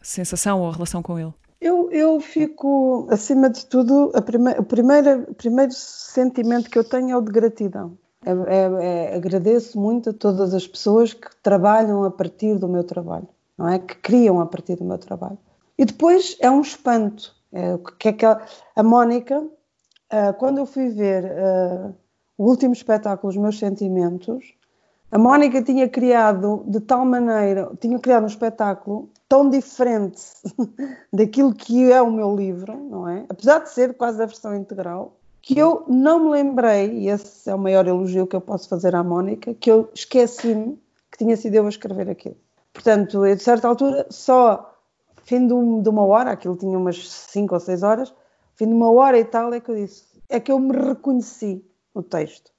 [0.01, 1.33] sensação ou relação com ele?
[1.61, 7.15] Eu, eu fico, acima de tudo, prime, o, primeiro, primeiro sentimento que eu tenho é
[7.15, 7.99] o de gratidão.
[8.25, 12.83] É, é, é, agradeço muito a todas as pessoas que trabalham a partir do meu
[12.83, 13.77] trabalho, não é?
[13.77, 15.37] Que criam a partir do meu trabalho.
[15.77, 17.35] E depois é um espanto.
[17.53, 18.41] É, que é que a,
[18.75, 21.93] a Mónica, uh, quando eu fui ver uh,
[22.37, 24.55] o último espetáculo, Os Meus Sentimentos,
[25.11, 30.21] a Mónica tinha criado de tal maneira, tinha criado um espetáculo tão diferente
[31.11, 33.25] daquilo que é o meu livro, não é?
[33.27, 37.55] Apesar de ser quase a versão integral, que eu não me lembrei, e esse é
[37.55, 40.79] o maior elogio que eu posso fazer à Mónica, que eu esqueci-me
[41.11, 42.37] que tinha sido eu a escrever aquilo.
[42.71, 44.77] Portanto, eu, de certa altura, só
[45.23, 48.13] fim de, um, de uma hora, aquilo tinha umas 5 ou 6 horas,
[48.55, 51.65] fim de uma hora e tal, é que eu disse, é que eu me reconheci
[51.93, 52.51] no texto.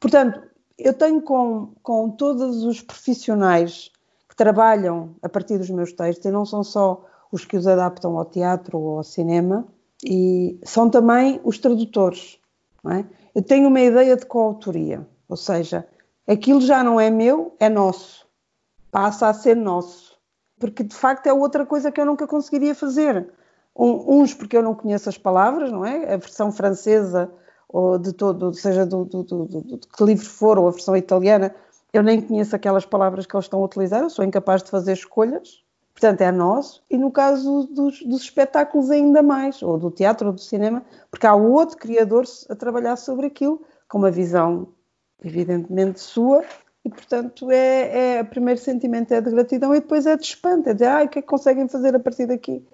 [0.00, 0.40] Portanto,
[0.78, 3.90] eu tenho com, com todos os profissionais
[4.28, 8.18] que trabalham a partir dos meus textos, e não são só os que os adaptam
[8.18, 9.66] ao teatro ou ao cinema,
[10.04, 12.38] e são também os tradutores.
[12.90, 13.04] É?
[13.34, 15.86] Eu tenho uma ideia de coautoria, ou seja,
[16.26, 18.26] aquilo já não é meu, é nosso,
[18.90, 20.18] passa a ser nosso,
[20.58, 23.28] porque de facto é outra coisa que eu nunca conseguiria fazer.
[23.76, 26.14] Um, uns porque eu não conheço as palavras, não é?
[26.14, 27.30] A versão francesa
[27.74, 31.52] ou de todo, seja do, do, do, do, que livro for, ou a versão italiana,
[31.92, 34.92] eu nem conheço aquelas palavras que eles estão a utilizar, eu sou incapaz de fazer
[34.92, 40.28] escolhas, portanto é nosso, e no caso dos, dos espetáculos ainda mais, ou do teatro
[40.28, 44.68] ou do cinema, porque há outro criador a trabalhar sobre aquilo, com uma visão
[45.24, 46.44] evidentemente sua,
[46.84, 50.68] e portanto é, é o primeiro sentimento é de gratidão e depois é de espanto,
[50.68, 52.64] é dizer, ah, o que é que conseguem fazer a partir daqui?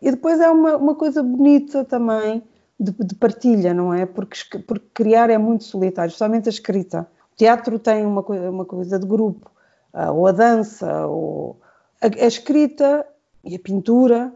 [0.00, 2.40] E depois é uma, uma coisa bonita também,
[2.78, 4.04] de, de, partilha, não é?
[4.06, 7.08] Porque, porque criar é muito solitário, especialmente a escrita.
[7.32, 9.50] O teatro tem uma, uma coisa de grupo,
[9.92, 11.60] uh, ou a dança, ou
[12.00, 13.06] a, a, escrita
[13.44, 14.32] e a pintura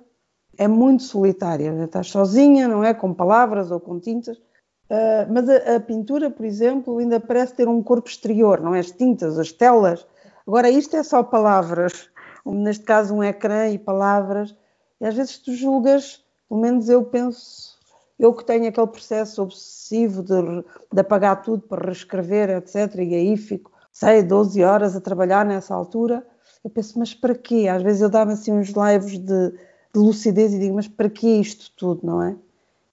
[0.56, 1.70] é muito solitária.
[1.84, 2.94] Estás sozinha, não é?
[2.94, 4.36] Com palavras ou com tintas.
[4.36, 8.80] Uh, mas a, a, pintura, por exemplo, ainda parece ter um corpo exterior, não é?
[8.80, 10.06] As tintas, as telas.
[10.46, 12.08] Agora, isto é só palavras,
[12.46, 14.56] neste caso, um ecrã e palavras.
[15.00, 17.77] E às vezes tu julgas, pelo menos eu penso
[18.18, 20.34] eu que tenho aquele processo obsessivo de,
[20.92, 25.74] de apagar tudo para reescrever, etc., e aí fico, sei, 12 horas a trabalhar nessa
[25.74, 26.26] altura,
[26.64, 27.68] eu penso, mas para quê?
[27.68, 31.26] Às vezes eu dava assim uns lives de, de lucidez e digo, mas para que
[31.26, 32.36] isto tudo, não é?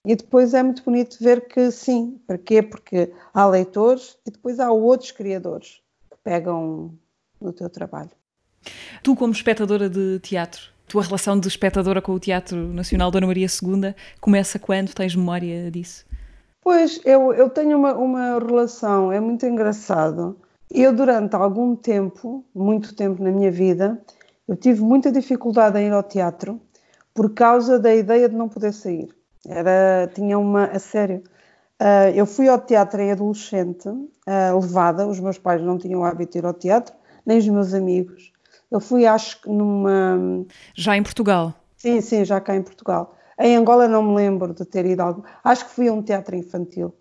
[0.06, 2.62] E depois é muito bonito ver que sim, para quê?
[2.62, 6.94] Porque há leitores e depois há outros criadores que pegam
[7.42, 8.12] no teu trabalho.
[9.02, 13.48] Tu, como espectadora de teatro, tua relação de espectadora com o Teatro Nacional Dona Maria
[13.48, 14.94] II começa quando?
[14.94, 16.06] Tens memória disso?
[16.62, 20.36] Pois, eu, eu tenho uma, uma relação, é muito engraçado.
[20.72, 24.02] Eu, durante algum tempo, muito tempo na minha vida,
[24.48, 26.60] eu tive muita dificuldade em ir ao teatro
[27.14, 29.10] por causa da ideia de não poder sair.
[29.48, 31.24] Era, tinha uma, a sério.
[31.82, 36.34] Uh, eu fui ao teatro em adolescente, uh, levada, os meus pais não tinham hábito
[36.34, 36.96] de ir ao teatro,
[37.26, 38.32] nem os meus amigos.
[38.76, 40.46] Eu fui, acho que numa.
[40.76, 41.54] Já em Portugal?
[41.78, 43.16] Sim, sim, já cá em Portugal.
[43.40, 45.22] Em Angola não me lembro de ter ido a algum.
[45.42, 46.94] Acho que fui a um teatro infantil.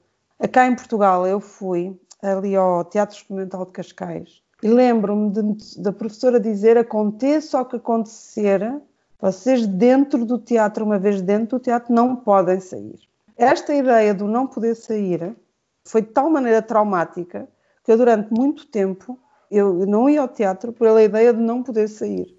[0.52, 5.32] Cá em Portugal eu fui ali ao Teatro Experimental de Cascais e lembro-me
[5.78, 8.80] da professora dizer: aconteça o que acontecer,
[9.20, 13.00] vocês dentro do teatro, uma vez dentro do teatro, não podem sair.
[13.36, 15.34] Esta ideia do não poder sair
[15.84, 17.48] foi de tal maneira traumática
[17.82, 19.18] que eu, durante muito tempo,
[19.56, 22.34] eu não ia ao teatro pela ideia de não poder sair.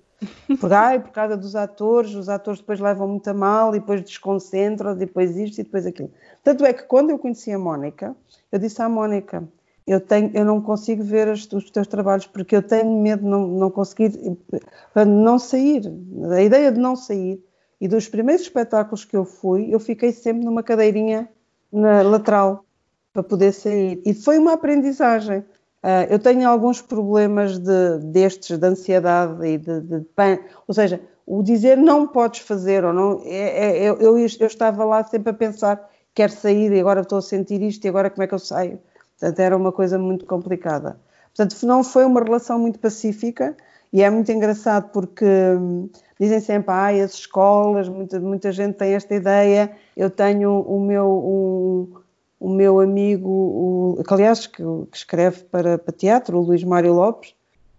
[0.59, 4.01] Por, ai, por causa dos atores, os atores depois levam muito a mal e depois
[4.01, 6.11] desconcentram, depois isto e depois aquilo.
[6.43, 8.15] Tanto é que quando eu conheci a Mónica,
[8.51, 9.47] eu disse à Mónica:
[9.85, 13.29] eu, tenho, eu não consigo ver os, os teus trabalhos porque eu tenho medo de
[13.29, 15.83] não, não conseguir, de não sair.
[16.31, 17.43] A ideia de não sair.
[17.79, 21.29] E dos primeiros espetáculos que eu fui, eu fiquei sempre numa cadeirinha
[21.71, 22.65] na lateral
[23.13, 24.01] para poder sair.
[24.05, 25.43] E foi uma aprendizagem.
[25.85, 30.99] Uh, eu tenho alguns problemas de, destes, de ansiedade e de, de, de ou seja,
[31.27, 35.29] o dizer não podes fazer ou não, é, é, eu, eu, eu, estava lá sempre
[35.29, 38.33] a pensar, quero sair e agora estou a sentir isto e agora como é que
[38.33, 38.79] eu saio?
[39.19, 40.99] Portanto, era uma coisa muito complicada.
[41.35, 43.55] Portanto, não foi uma relação muito pacífica
[43.93, 45.87] e é muito engraçado porque hum,
[46.19, 51.07] dizem sempre, ah, as escolas, muita, muita gente tem esta ideia, eu tenho o meu...
[51.07, 52.04] Um,
[52.39, 56.93] o meu amigo, o, que aliás que, que escreve para, para, teatro, o Luís Mário
[56.93, 57.33] Lopes,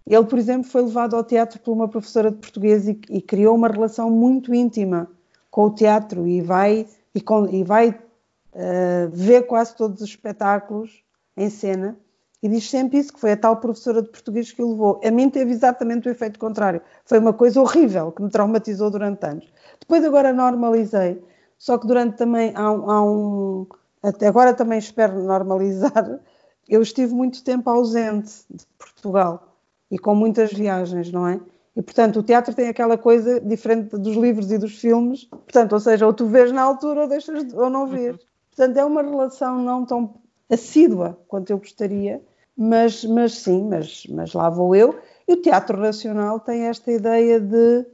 [0.05, 3.55] ele, por exemplo, foi levado ao teatro por uma professora de português e, e criou
[3.55, 5.09] uma relação muito íntima
[5.51, 11.03] com o teatro e vai, e, com, e vai uh, ver quase todos os espetáculos
[11.35, 11.97] em cena
[12.41, 15.01] e diz sempre isso, que foi a tal professora de português que o levou.
[15.03, 16.81] A mim teve exatamente o efeito contrário.
[17.03, 19.51] Foi uma coisa horrível, que me traumatizou durante anos.
[19.79, 21.21] Depois agora normalizei,
[21.57, 23.65] só que durante também há, há um
[24.01, 26.19] até agora também espero normalizar.
[26.67, 29.55] Eu estive muito tempo ausente de Portugal
[29.89, 31.39] e com muitas viagens, não é?
[31.75, 35.79] E portanto o teatro tem aquela coisa diferente dos livros e dos filmes, portanto, ou
[35.79, 38.17] seja, ou tu vês na altura ou deixas ou não vês.
[38.49, 40.15] Portanto, é uma relação não tão
[40.49, 42.21] assídua quanto eu gostaria,
[42.57, 44.99] mas, mas sim, mas, mas lá vou eu.
[45.27, 47.85] E o Teatro Nacional tem esta ideia de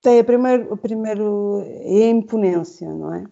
[0.00, 3.24] tem a primeiro, a primeiro é a imponência, não é?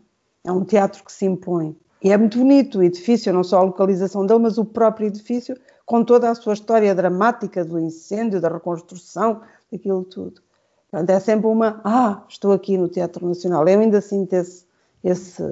[0.43, 1.77] É um teatro que se impõe.
[2.03, 5.57] E é muito bonito o edifício, não só a localização dele, mas o próprio edifício,
[5.87, 10.43] com toda a sua história dramática do incêndio, da reconstrução, daquilo tudo.
[10.91, 13.67] Portanto, é sempre uma, ah, estou aqui no Teatro Nacional.
[13.69, 14.67] Eu ainda sinto esse,
[15.03, 15.43] esse,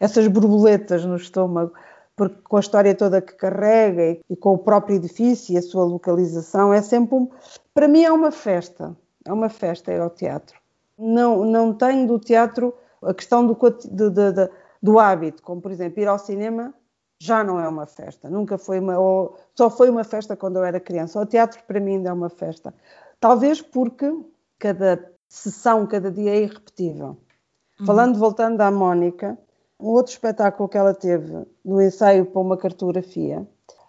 [0.00, 1.72] essas borboletas no estômago,
[2.16, 5.84] porque com a história toda que carrega e, com o próprio edifício e a sua
[5.84, 7.28] localização, é sempre um,
[7.74, 10.58] para mim é uma festa, é uma festa ir ao teatro.
[10.98, 14.50] Não, não tenho do teatro a questão do, de, de, de
[14.82, 16.74] do hábito, como por exemplo ir ao cinema,
[17.20, 18.30] já não é uma festa.
[18.30, 21.20] Nunca foi uma, ou só foi uma festa quando eu era criança.
[21.20, 22.74] O teatro para mim ainda é uma festa.
[23.20, 24.10] Talvez porque
[24.58, 27.18] cada sessão, cada dia é irrepetível.
[27.78, 27.86] Uhum.
[27.86, 29.38] Falando, voltando à Mónica,
[29.78, 33.46] um outro espetáculo que ela teve no ensaio para uma cartografia,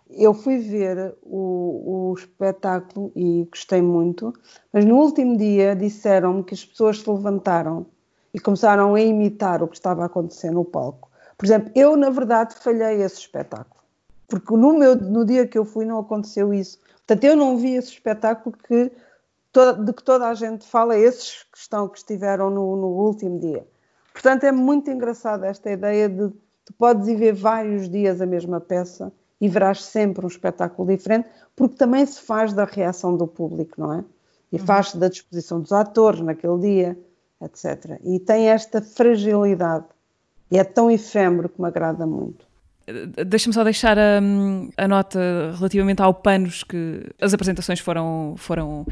[0.09, 4.33] eu fui ver o, o, espetáculo e gostei muito,
[4.71, 7.85] mas no último dia disseram-me que as pessoas se levantaram
[8.33, 11.09] e começaram a imitar o que estava a acontecer no palco.
[11.37, 13.81] Por exemplo, eu, na verdade, falhei esse espetáculo,
[14.27, 16.79] porque no, meu, no dia que eu fui não aconteceu isso.
[16.97, 18.91] Portanto, eu não vi esse espetáculo que,
[19.85, 23.67] de que toda a gente fala, esses que, estão, que estiveram no, no último dia.
[24.13, 26.29] Portanto, é muito engraçado esta ideia de
[26.65, 31.27] tu podes ir ver vários dias a mesma peça e verás sempre um espetáculo diferente,
[31.55, 34.03] porque também se faz da reação do público, não é?
[34.51, 34.65] E uhum.
[34.65, 36.97] faz-se da disposição dos atores naquele dia
[37.41, 37.99] etc.
[38.03, 39.85] E tem esta fragilidade.
[40.49, 42.51] E é tão efêmero que me agrada muito.
[43.27, 44.19] Deixa-me só deixar a,
[44.77, 48.87] a, nota relativamente ao panos que as apresentações foram, foram uh,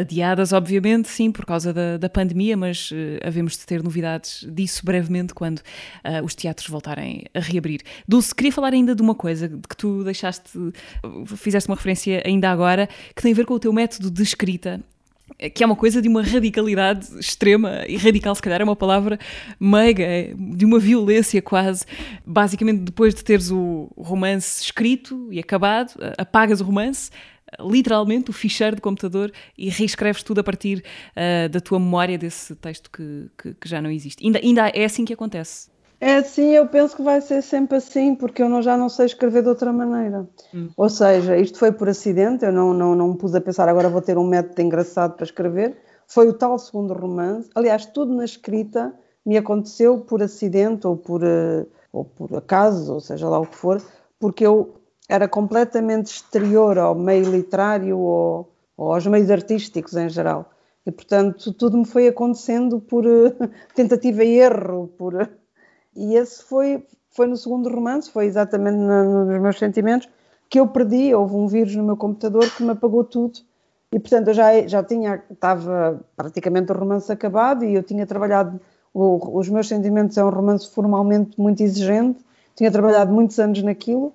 [0.00, 2.94] adiadas, obviamente, sim, por causa da, da pandemia, mas uh,
[3.26, 7.80] havemos de ter novidades disso brevemente quando uh, os teatros voltarem a reabrir.
[8.06, 10.50] Dulce, queria falar ainda de uma coisa de que tu deixaste,
[11.36, 14.80] fizeste uma referência ainda agora, que tem a ver com o teu método de escrita
[15.54, 19.18] que é uma coisa de uma radicalidade extrema, e radical se calhar é uma palavra
[19.58, 21.84] meiga, é de uma violência quase.
[22.26, 27.10] Basicamente, depois de teres o romance escrito e acabado, apagas o romance,
[27.60, 30.84] literalmente o ficheiro de computador e reescreves tudo a partir
[31.16, 34.24] uh, da tua memória desse texto que, que, que, já não existe.
[34.24, 35.70] Ainda, ainda é assim que acontece.
[36.00, 39.06] É assim, eu penso que vai ser sempre assim, porque eu não, já não sei
[39.06, 40.28] escrever de outra maneira.
[40.54, 40.68] Hum.
[40.76, 43.88] Ou seja, isto foi por acidente, eu não, não, não me pus a pensar agora
[43.88, 45.76] vou ter um método engraçado para escrever.
[46.06, 47.50] Foi o tal segundo romance.
[47.54, 48.94] Aliás, tudo na escrita
[49.26, 53.56] me aconteceu por acidente ou por, uh, ou por acaso, ou seja lá o que
[53.56, 53.82] for,
[54.20, 54.74] porque eu
[55.08, 60.50] era completamente exterior ao meio literário ou, ou aos meios artísticos em geral.
[60.86, 63.34] E, portanto, tudo me foi acontecendo por uh,
[63.74, 65.28] tentativa e erro, por
[65.98, 70.08] e esse foi, foi no segundo romance, foi exatamente no, nos meus sentimentos,
[70.48, 73.40] que eu perdi, houve um vírus no meu computador que me apagou tudo.
[73.92, 78.60] E portanto eu já, já tinha, estava praticamente o romance acabado e eu tinha trabalhado,
[78.94, 84.12] o, os meus sentimentos é um romance formalmente muito exigente, tinha trabalhado muitos anos naquilo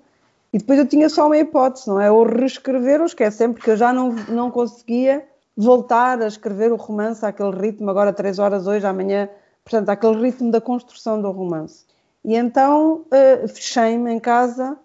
[0.52, 2.10] e depois eu tinha só uma hipótese, não é?
[2.10, 5.24] Ou reescrever ou esquecer, porque eu já não, não conseguia
[5.56, 9.28] voltar a escrever o romance àquele ritmo, agora três horas hoje, amanhã
[9.64, 11.84] portanto, aquele ritmo da construção do romance.
[12.24, 14.78] E então uh, fechei-me em casa,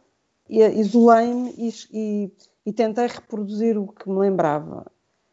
[0.50, 2.32] isolei-me e, e,
[2.66, 4.86] e, tentei reproduzir o que me lembrava.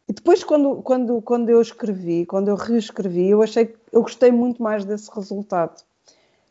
[0.07, 4.61] E depois, quando, quando, quando eu escrevi, quando eu reescrevi, eu achei eu gostei muito
[4.61, 5.81] mais desse resultado.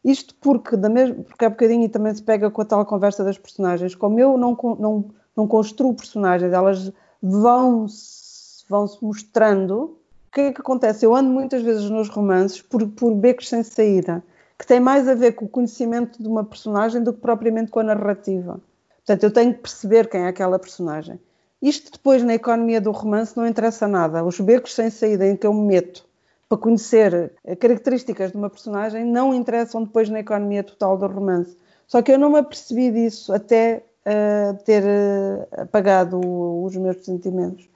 [0.05, 3.25] Isto porque, da mesma, porque há bocadinho e também se pega com a tal conversa
[3.25, 5.05] das personagens, como eu não, não,
[5.37, 9.99] não construo personagens, elas vão-se vão -se mostrando
[10.37, 11.07] que é que acontece?
[11.07, 14.22] Eu ando muitas vezes nos romances por, por becos sem saída,
[14.59, 17.81] que tem mais a ver com o conhecimento de uma personagem do que propriamente com
[17.81, 18.61] a narrativa.
[18.99, 21.18] Portanto, eu tenho que perceber quem é aquela personagem.
[21.62, 24.22] Isto depois, na economia do romance, não interessa nada.
[24.22, 26.05] Os becos sem saída em que eu me meto
[26.51, 31.57] para conhecer características de uma personagem não interessam depois na economia total do romance.
[31.87, 36.20] Só que eu não me apercebi disso até uh, ter uh, apagado
[36.62, 37.66] os meus sentimentos.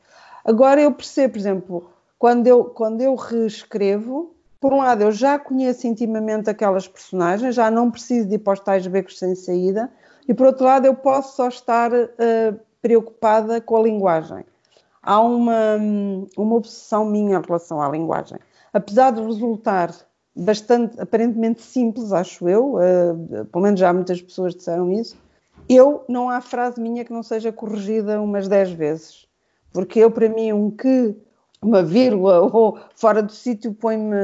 [0.44, 1.90] Agora eu percebo, por exemplo,
[2.21, 7.71] quando eu, quando eu reescrevo, por um lado, eu já conheço intimamente aquelas personagens, já
[7.71, 9.91] não preciso de ir para os tais becos sem saída,
[10.29, 14.45] e por outro lado, eu posso só estar uh, preocupada com a linguagem.
[15.03, 15.79] Há uma,
[16.37, 18.39] uma obsessão minha em relação à linguagem.
[18.71, 19.91] Apesar de resultar
[20.37, 25.17] bastante, aparentemente simples, acho eu, uh, pelo menos já muitas pessoas disseram isso,
[25.67, 29.27] eu, não há frase minha que não seja corrigida umas 10 vezes.
[29.73, 31.17] Porque eu, para mim, um que
[31.62, 34.16] uma vírgula ou fora do sítio põe-me,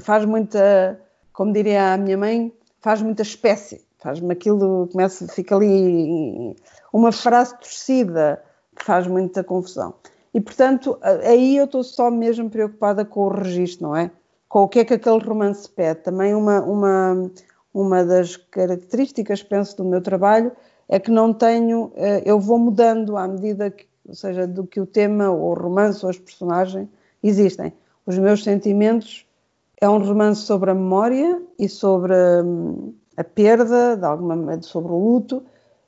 [0.00, 1.00] faz muita,
[1.32, 6.56] como diria a minha mãe, faz muita espécie, faz-me aquilo, começa, fica ali
[6.92, 8.42] uma frase torcida,
[8.76, 9.94] que faz muita confusão.
[10.32, 14.10] E portanto, aí eu estou só mesmo preocupada com o registro, não é?
[14.48, 16.00] Com o que é que aquele romance pede.
[16.02, 17.30] Também uma, uma,
[17.72, 20.50] uma das características, penso, do meu trabalho
[20.88, 24.80] é que não tenho, eh, eu vou mudando à medida que ou seja, do que
[24.80, 26.88] o tema, ou o romance, ou as personagens
[27.22, 27.72] existem.
[28.06, 29.26] Os meus sentimentos
[29.80, 32.14] é um romance sobre a memória e sobre
[32.44, 35.42] hum, a perda, de alguma sobre o luto,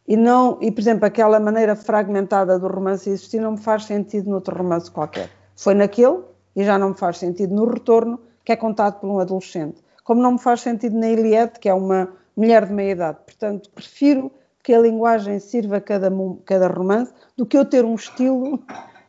[0.09, 4.31] e não, e por exemplo, aquela maneira fragmentada do romance existir não me faz sentido
[4.31, 5.29] noutro romance qualquer.
[5.57, 6.21] Foi naquele
[6.55, 9.83] e já não me faz sentido no retorno, que é contado por um adolescente.
[10.05, 13.19] Como não me faz sentido na Iliette, que é uma mulher de meia idade.
[13.27, 14.31] Portanto, prefiro
[14.67, 16.11] que a linguagem sirva cada,
[16.45, 18.59] cada romance, do que eu ter um estilo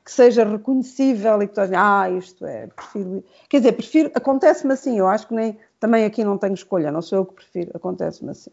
[0.05, 3.23] que seja reconhecível e que todos ah, isto é, prefiro.
[3.49, 7.01] Quer dizer, prefiro, acontece-me assim, eu acho que nem, também aqui não tenho escolha, não
[7.01, 8.51] sou eu que prefiro, acontece-me assim.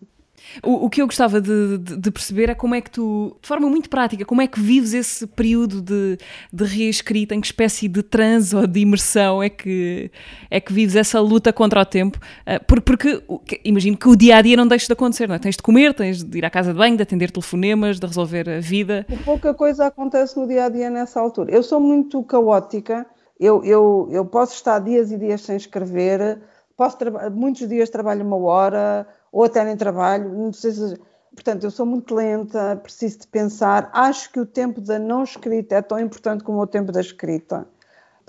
[0.62, 3.48] O, o, que eu gostava de, de, de, perceber é como é que tu, de
[3.48, 6.18] forma muito prática, como é que vives esse período de,
[6.52, 10.10] de reescrita, em que espécie de transe ou de imersão é que,
[10.50, 12.18] é que vives essa luta contra o tempo?
[12.46, 15.38] Uh, porque, porque imagino que o dia a dia não deixe de acontecer, não é?
[15.38, 18.48] Tens de comer, tens de ir à casa de banho, de atender telefonemas, de resolver
[18.48, 19.06] a vida.
[19.24, 21.50] Pouca coisa acontece no dia a dia nessa altura.
[21.50, 23.06] Eu sou muito caótica,
[23.38, 26.40] eu, eu, eu posso estar dias e dias sem escrever,
[26.76, 26.96] posso
[27.32, 30.96] muitos dias trabalho uma hora ou até nem trabalho, não se,
[31.34, 33.90] portanto, eu sou muito lenta, preciso de pensar.
[33.92, 37.66] Acho que o tempo da não escrita é tão importante como o tempo da escrita.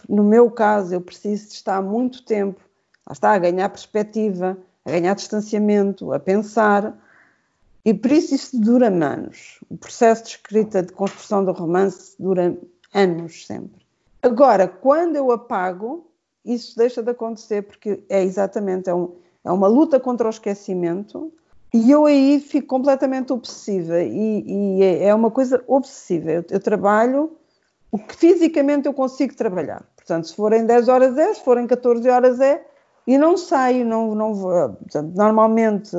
[0.09, 2.59] No meu caso, eu preciso de estar muito tempo,
[3.07, 6.97] lá está, a ganhar perspectiva, a ganhar distanciamento, a pensar.
[7.85, 9.59] E por isso isso dura anos.
[9.69, 12.57] O processo de escrita, de construção do romance, dura
[12.91, 13.85] anos sempre.
[14.23, 16.09] Agora, quando eu apago,
[16.43, 19.13] isso deixa de acontecer, porque é exatamente, é um,
[19.45, 21.31] é uma luta contra o esquecimento
[21.73, 26.31] e eu aí fico completamente obsessiva e, e é, é uma coisa obsessiva.
[26.31, 27.37] Eu, eu, trabalho
[27.91, 29.83] o que fisicamente eu consigo trabalhar.
[29.95, 32.65] Portanto, se forem 10 horas é, se forem 14 horas é,
[33.05, 34.69] e não saio, não, não vou.
[34.73, 35.95] Portanto, normalmente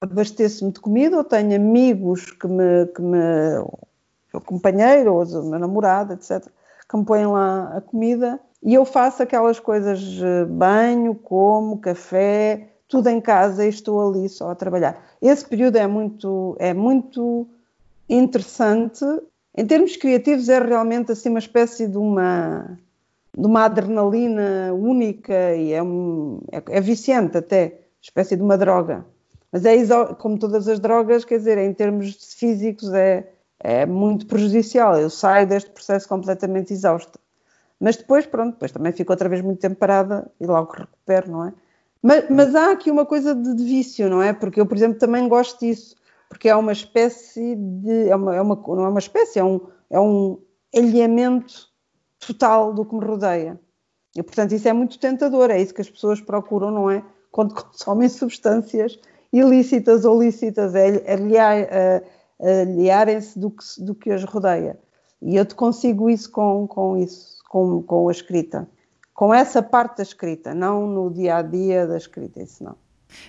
[0.00, 3.18] abasteço-me de comida, eu tenho amigos que me, que me
[4.32, 6.46] o companheiro ou o meu namorado, etc.,
[6.88, 12.68] que me põem lá a comida e eu faço aquelas coisas, eh, banho, como, café,
[12.88, 15.00] tudo em casa e estou ali só a trabalhar.
[15.20, 17.46] Esse período é muito, é muito
[18.08, 19.04] interessante.
[19.56, 22.78] Em termos criativos é realmente assim uma espécie de uma,
[23.36, 29.04] de uma adrenalina única e é, um, é, é viciante até, espécie de uma droga.
[29.52, 29.76] Mas é
[30.18, 33.30] como todas as drogas, quer dizer, em termos físicos é,
[33.60, 34.98] é muito prejudicial.
[34.98, 37.18] Eu saio deste processo completamente exausta.
[37.80, 41.44] Mas depois, pronto, depois também fico outra vez muito tempo parada e logo recupero, não
[41.46, 41.52] é?
[42.02, 44.32] Mas, mas há aqui uma coisa de, de, vício, não é?
[44.32, 45.96] Porque eu, por exemplo, também gosto disso,
[46.28, 48.08] porque é uma espécie de.
[48.08, 50.40] É uma, é uma, não é uma espécie, é um, é um
[50.74, 51.68] alinhamento
[52.18, 53.58] total do que me rodeia.
[54.16, 57.04] E, portanto, isso é muito tentador, é isso que as pessoas procuram, não é?
[57.30, 58.98] Quando consomem substâncias
[59.32, 61.68] ilícitas ou lícitas, é aliar,
[62.40, 64.78] aliarem-se do que, do que as rodeia.
[65.20, 68.68] E eu te consigo isso com, com isso, com, com a escrita
[69.18, 72.76] com essa parte da escrita, não no dia a dia da escrita, isso não.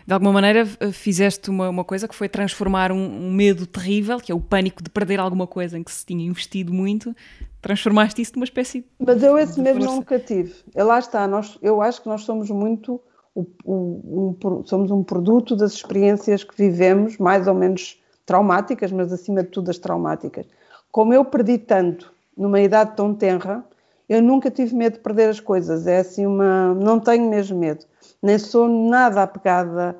[0.05, 0.63] De alguma maneira
[0.93, 4.83] fizeste uma, uma coisa que foi transformar um, um, medo terrível, que é o pânico
[4.83, 7.15] de perder alguma coisa em que se tinha investido muito,
[7.59, 9.95] transformaste isso numa espécie Mas eu esse medo força.
[9.95, 10.53] nunca tive.
[10.75, 13.01] Eu, lá está, nós, eu acho que nós somos muito
[13.33, 19.11] o, o, um, somos um produto das experiências que vivemos, mais ou menos traumáticas, mas
[19.11, 20.45] acima de tudo as traumáticas.
[20.91, 23.65] Como eu perdi tanto numa idade tão tenra,
[24.09, 26.73] eu nunca tive medo de perder as coisas, é assim uma.
[26.73, 27.85] Não tenho mesmo medo,
[28.21, 29.95] nem sou nada apegada.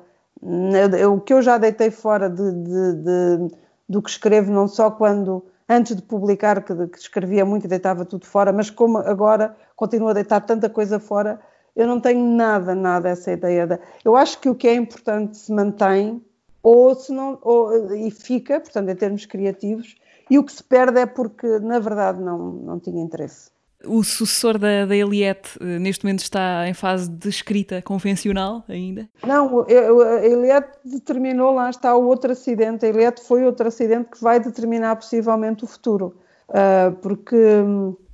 [1.12, 3.54] O que eu já deitei fora de, de, de,
[3.88, 8.04] do que escrevo, não só quando, antes de publicar, que, que escrevia muito e deitava
[8.04, 11.38] tudo fora, mas como agora continuo a deitar tanta coisa fora,
[11.76, 13.66] eu não tenho nada, nada essa ideia.
[13.66, 16.22] De, eu acho que o que é importante se mantém
[16.62, 19.96] ou se não, ou, e fica, portanto, em termos criativos,
[20.28, 23.50] e o que se perde é porque, na verdade, não, não tinha interesse.
[23.86, 29.08] O sucessor da, da Eliette eh, neste momento está em fase de escrita convencional ainda?
[29.26, 32.84] Não, a Eliette determinou, lá está o outro acidente.
[32.84, 36.14] A Eliette foi outro acidente que vai determinar possivelmente o futuro.
[36.48, 37.36] Uh, porque.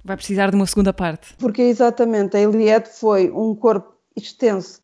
[0.05, 1.35] Vai precisar de uma segunda parte.
[1.37, 4.81] Porque exatamente, a Eliette foi um corpo extenso,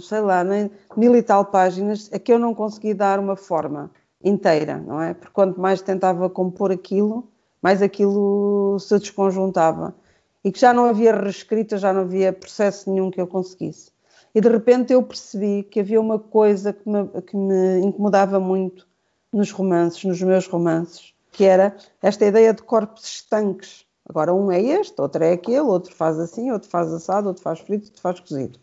[0.00, 3.90] sei lá, nem mil e tal páginas, a que eu não consegui dar uma forma
[4.24, 5.14] inteira, não é?
[5.14, 7.28] Porque quanto mais tentava compor aquilo,
[7.62, 9.94] mais aquilo se desconjuntava
[10.44, 13.90] e que já não havia reescrita, já não havia processo nenhum que eu conseguisse.
[14.34, 18.86] E de repente eu percebi que havia uma coisa que me, que me incomodava muito
[19.32, 23.86] nos romances, nos meus romances, que era esta ideia de corpos estanques.
[24.08, 27.60] Agora um é este, outro é aquele, outro faz assim, outro faz assado, outro faz
[27.60, 28.58] frito, outro faz cozido.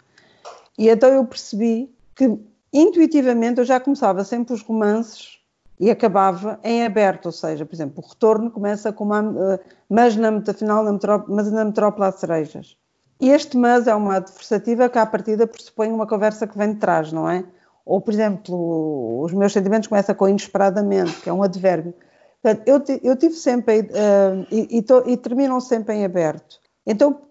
[0.78, 2.38] E então eu percebi que
[2.74, 5.39] intuitivamente eu já começava sempre os romances
[5.80, 10.16] e acabava em aberto, ou seja, por exemplo, o retorno começa com uma uh, mas
[10.16, 12.78] na afinal na metrópole, mas na metrópole há cerejas.
[13.20, 17.12] Este mas é uma adversativa que à partida pressupõe uma conversa que vem de trás,
[17.12, 17.44] não é?
[17.86, 21.94] Ou, por exemplo, os meus sentimentos começam com inesperadamente, que é um advérbio.
[22.42, 26.60] Portanto, eu, eu tive sempre, uh, e, e, e terminam sempre em aberto.
[26.86, 27.22] Então,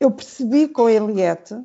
[0.00, 1.56] eu percebi com a Eliette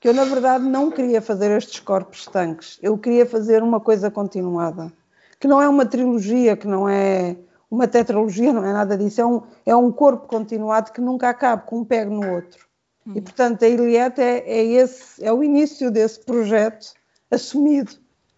[0.00, 2.78] que eu, na verdade, não queria fazer estes corpos tanques.
[2.82, 4.92] Eu queria fazer uma coisa continuada
[5.38, 7.36] que não é uma trilogia, que não é
[7.70, 11.62] uma tetralogia, não é nada disso, é um, é um corpo continuado que nunca acaba,
[11.62, 12.66] com um pego no outro.
[13.06, 13.12] Hum.
[13.16, 16.94] E, portanto, a Iliette é, é, esse, é o início desse projeto
[17.30, 17.92] assumido,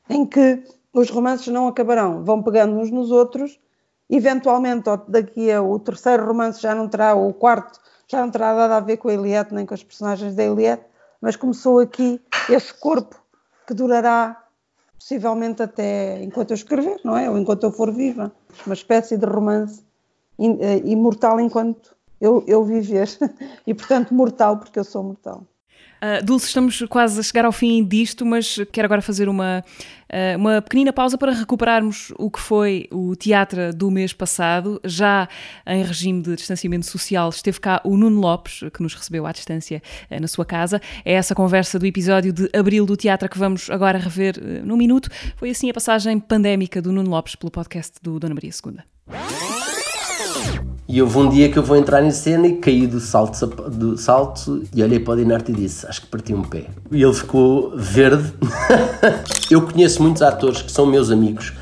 [0.08, 3.60] em que os romances não acabarão, vão pegando uns nos outros,
[4.08, 7.78] eventualmente daqui a o terceiro romance já não terá, ou o quarto
[8.08, 10.84] já não terá nada a ver com a Eliette nem com os personagens da Eliette,
[11.20, 13.22] mas começou aqui esse corpo
[13.68, 14.44] que durará
[15.00, 17.28] possivelmente até enquanto eu escrever, não é?
[17.30, 18.30] Ou enquanto eu for viva.
[18.66, 19.82] Uma espécie de romance
[20.38, 23.08] eh, imortal enquanto eu, eu viver.
[23.66, 25.46] E, portanto, mortal, porque eu sou mortal.
[26.00, 29.62] Uh, Dulce, estamos quase a chegar ao fim disto, mas quero agora fazer uma,
[30.08, 34.80] uh, uma pequenina pausa para recuperarmos o que foi o teatro do mês passado.
[34.82, 35.28] Já
[35.66, 39.82] em regime de distanciamento social, esteve cá o Nuno Lopes, que nos recebeu à distância
[40.10, 40.80] uh, na sua casa.
[41.04, 44.76] É essa conversa do episódio de abril do teatro que vamos agora rever uh, num
[44.76, 45.10] minuto.
[45.36, 49.49] Foi assim a passagem pandémica do Nuno Lopes pelo podcast do Dona Maria II.
[50.92, 53.96] E houve um dia que eu vou entrar em cena e caí do salto, do
[53.96, 56.66] salto e olhei para o Dinarte e disse: Acho que parti um pé.
[56.90, 58.32] E ele ficou verde.
[59.48, 61.52] eu conheço muitos atores que são meus amigos,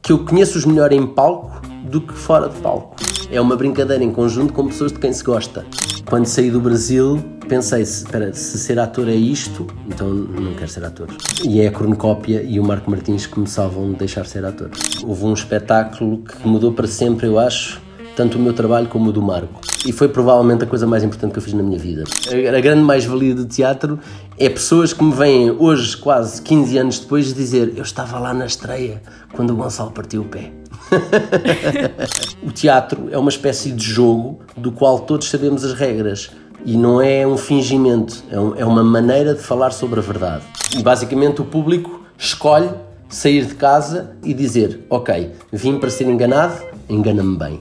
[0.00, 1.60] que eu conheço-os melhor em palco
[1.90, 2.94] do que fora de palco.
[3.28, 5.66] É uma brincadeira em conjunto com pessoas de quem se gosta.
[6.08, 10.84] Quando saí do Brasil, pensei: espera, se ser ator é isto, então não quero ser
[10.84, 11.08] ator.
[11.42, 14.70] E é a Cronocópia e o Marco Martins que me salvam de deixar ser ator.
[15.02, 17.84] Houve um espetáculo que mudou para sempre, eu acho
[18.16, 19.60] tanto o meu trabalho como o do Marco.
[19.84, 22.02] E foi provavelmente a coisa mais importante que eu fiz na minha vida.
[22.28, 24.00] A, grande mais-valia do teatro
[24.38, 28.46] é pessoas que me vêm hoje, quase 15 anos depois, dizer: Eu estava lá na
[28.46, 29.02] estreia
[29.34, 30.50] quando o Gonçalo partiu o pé.
[32.42, 36.30] o teatro é uma espécie de jogo do qual todos sabemos as regras
[36.64, 40.42] e não é um fingimento, é, um, é uma maneira de falar sobre a verdade.
[40.76, 42.70] E basicamente o público escolhe
[43.08, 47.60] sair de casa e dizer: Ok, vim para ser enganado, engana-me bem.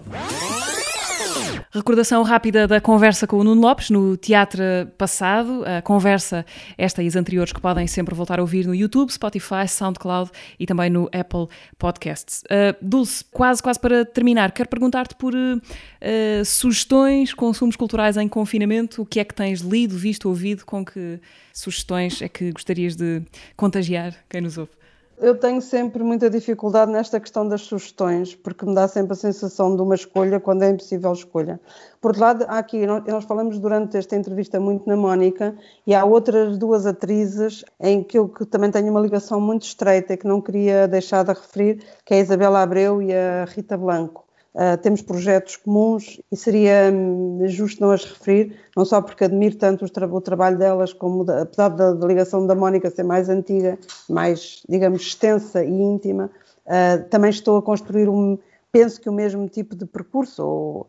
[1.76, 4.64] Recordação rápida da conversa com o Nuno Lopes no teatro
[4.98, 5.62] passado.
[5.66, 6.46] A conversa,
[6.78, 10.66] esta e as anteriores, que podem sempre voltar a ouvir no YouTube, Spotify, SoundCloud e
[10.66, 12.44] também no Apple Podcasts.
[12.44, 19.02] Uh, Dulce, quase, quase para terminar, quero perguntar-te por uh, sugestões, consumos culturais em confinamento.
[19.02, 20.66] O que é que tens lido, visto, ouvido?
[20.66, 21.20] Com que
[21.52, 23.22] sugestões é que gostarias de
[23.58, 24.72] contagiar quem nos ouve?
[25.18, 29.74] Eu tenho sempre muita dificuldade nesta questão das sugestões, porque me dá sempre a sensação
[29.74, 31.58] de uma escolha quando é impossível escolha.
[32.02, 35.56] Por outro lado, há aqui, nós falamos durante esta entrevista muito na Mónica,
[35.88, 40.14] e há outras duas atrizes em que eu que também tenho uma ligação muito estreita
[40.14, 43.78] e que não queria deixar de referir, que é a Isabela Abreu e a Rita
[43.78, 44.25] Blanco.
[44.56, 49.58] Uh, temos projetos comuns e seria hum, justo não as referir, não só porque admiro
[49.58, 53.78] tanto tra o trabalho delas, como apesar da, ligação da Mónica ser mais antiga,
[54.10, 56.32] mais, digamos, extensa e íntima,
[56.68, 58.40] uh, também estou a construir um,
[58.72, 60.88] penso que o mesmo tipo de percurso ou,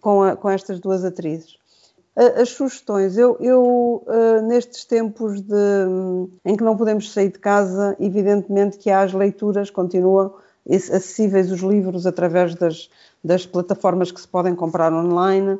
[0.00, 1.56] com, a, com estas duas atrizes.
[2.16, 4.04] As sugestões, eu, eu
[4.46, 9.12] nestes tempos de, um, em que não podemos sair de casa, evidentemente que há as
[9.12, 10.32] leituras, continuam
[10.70, 12.90] acessíveis os livros através das,
[13.22, 15.58] das plataformas que se podem comprar online.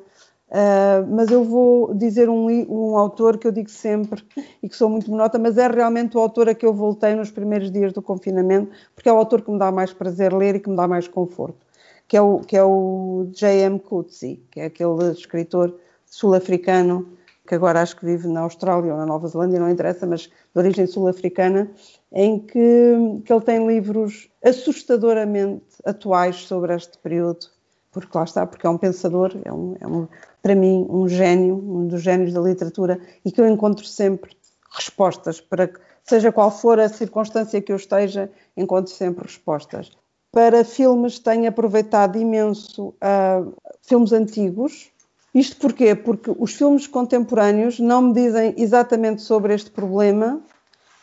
[0.49, 4.23] Uh, mas eu vou dizer um, um, autor que eu digo sempre
[4.63, 7.31] e que sou muito monota, mas é realmente o autor a que eu voltei nos
[7.31, 10.61] primeiros dias do confinamento, porque é o autor que me dá mais prazer ler e
[10.61, 11.67] que me dá mais conforto,
[12.07, 13.81] que é o, que é o J.M.
[13.81, 15.75] Coetzee, que é aquele escritor
[16.07, 17.09] sul-africano
[17.47, 20.33] que agora acho que vive na Austrália ou na Nova Zelândia, não interessa, mas de
[20.55, 21.71] origem sul-africana,
[22.15, 27.47] em que, que ele tem livros assustadoramente atuais sobre este período,
[27.91, 30.09] porque lá está, porque é um pensador, é, um, é um,
[30.41, 34.37] para mim um gênio, um dos génios da literatura, e que eu encontro sempre
[34.71, 35.71] respostas para
[36.05, 39.91] seja qual for a circunstância que eu esteja, encontro sempre respostas.
[40.31, 44.91] Para filmes tenho aproveitado imenso uh, filmes antigos,
[45.35, 45.95] isto porquê?
[45.95, 50.41] Porque os filmes contemporâneos não me dizem exatamente sobre este problema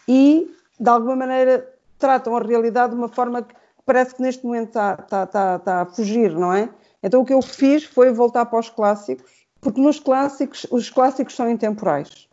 [0.08, 0.50] e,
[0.82, 1.68] de alguma maneira,
[1.98, 3.54] tratam a realidade de uma forma que
[3.86, 6.70] parece que neste momento está, está, está, está a fugir, não é?
[7.04, 11.36] Então o que eu fiz foi voltar para os clássicos, porque nos clássicos, os clássicos
[11.36, 12.28] são intemporais.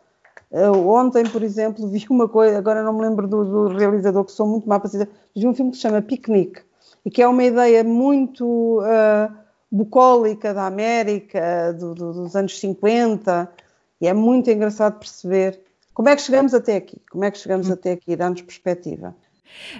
[0.51, 4.47] Ontem, por exemplo, vi uma coisa, agora não me lembro do, do realizador, que sou
[4.47, 6.61] muito má para dizer, vi um filme que se chama Picnic,
[7.05, 9.31] e que é uma ideia muito uh,
[9.71, 13.51] bucólica da América do, do, dos anos 50
[14.01, 15.61] e é muito engraçado perceber
[15.93, 17.73] como é que chegamos até aqui, como é que chegamos hum.
[17.73, 19.15] até aqui, dá-nos perspectiva.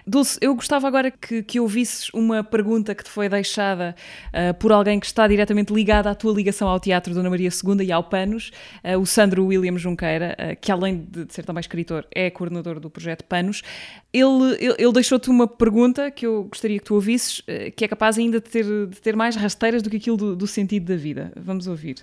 [0.05, 3.95] Dulce, eu gostava agora que, que ouvisses uma pergunta que te foi deixada
[4.27, 7.85] uh, por alguém que está diretamente ligado à tua ligação ao Teatro Dona Maria II
[7.85, 8.51] e ao Panos,
[8.83, 12.79] uh, o Sandro William Junqueira, uh, que além de, de, ser também escritor, é coordenador
[12.79, 13.61] do projeto Panos.
[14.11, 17.41] Ele, ele, ele deixou-te uma pergunta que eu gostaria que tu ouvisses,
[17.75, 20.47] que é capaz ainda de ter, de ter mais rasteiras do que aquilo do, do
[20.47, 21.31] sentido da vida.
[21.35, 21.97] Vamos ouvir.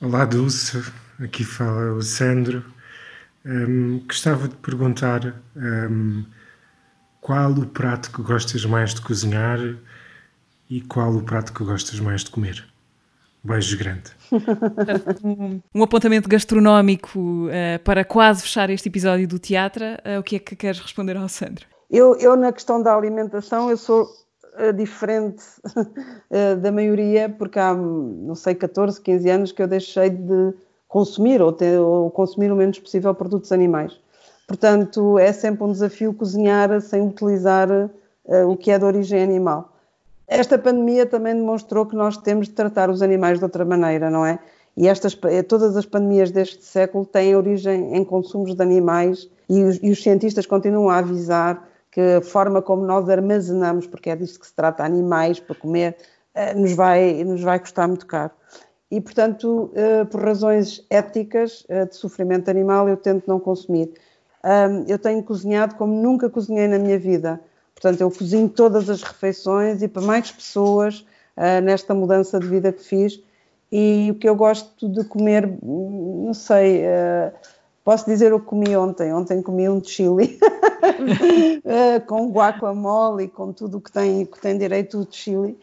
[0.00, 0.80] Olá, Dulce.
[1.20, 2.64] Aqui fala o Sandro.
[3.44, 5.34] Um, gostava de perguntar.
[5.56, 6.24] Um,
[7.20, 9.58] qual o prato que gostas mais de cozinhar
[10.70, 12.66] e qual o prato que gostas mais de comer?
[13.42, 14.10] Beijo grande.
[15.74, 19.84] um apontamento gastronómico uh, para quase fechar este episódio do teatro.
[19.84, 21.66] Uh, o que é que queres responder ao Sandro?
[21.90, 24.04] Eu, eu na questão da alimentação, eu sou
[24.58, 25.42] uh, diferente
[26.60, 30.54] da maioria, porque há, não sei, 14, 15 anos que eu deixei de
[30.88, 33.92] consumir ou, ter, ou consumir o menos possível produtos animais.
[34.46, 39.72] Portanto, é sempre um desafio cozinhar sem utilizar uh, o que é de origem animal.
[40.26, 44.24] Esta pandemia também demonstrou que nós temos de tratar os animais de outra maneira, não
[44.24, 44.38] é?
[44.76, 49.64] E estas, eh, todas as pandemias deste século têm origem em consumos de animais e
[49.64, 54.16] os, e os cientistas continuam a avisar que a forma como nós armazenamos, porque é
[54.16, 55.96] disso que se trata, animais para comer,
[56.34, 58.30] uh, nos, vai, nos vai custar muito caro.
[58.90, 63.92] E, portanto, uh, por razões éticas de sofrimento animal, eu tento não consumir
[64.44, 67.40] um, eu tenho cozinhado como nunca cozinhei na minha vida.
[67.74, 71.00] Portanto, eu cozinho todas as refeições e para mais pessoas
[71.36, 73.20] uh, nesta mudança de vida que fiz.
[73.70, 76.84] E o que eu gosto de comer, não sei,
[77.84, 79.12] posso dizer o que comi ontem.
[79.12, 80.38] Ontem comi um chili
[82.08, 85.58] com guacamole, com tudo o que tem, que tem direito de chili.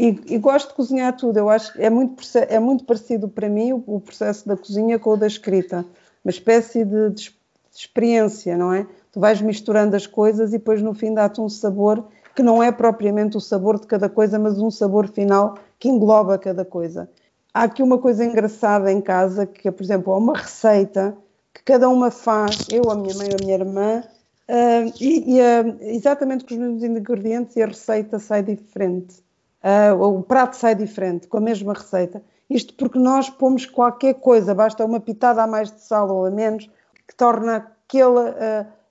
[0.00, 1.36] E, e, gosto de cozinhar tudo.
[1.36, 4.98] Eu acho que é muito, é muito parecido para mim o, o processo da cozinha
[4.98, 5.84] com o da escrita.
[6.24, 7.34] Uma espécie de, de,
[7.70, 8.86] experiência, não é?
[9.12, 12.02] Tu vais misturando as coisas e depois no fim dá-te um sabor
[12.34, 16.38] que não é propriamente o sabor de cada coisa, mas um sabor final que engloba
[16.38, 17.10] cada coisa.
[17.52, 21.14] Há aqui uma coisa engraçada em casa, que é, por exemplo, há uma receita
[21.52, 24.02] que cada uma faz, eu, a minha mãe, a minha irmã,
[24.48, 29.22] uh, e, e uh, exatamente com os mesmos ingredientes e a receita sai diferente.
[29.62, 32.22] Uh, o prato sai diferente, com a mesma receita.
[32.48, 36.30] Isto porque nós pomos qualquer coisa, basta uma pitada a mais de sal ou a
[36.30, 36.68] menos,
[37.06, 37.56] que torna
[37.86, 38.20] aquele,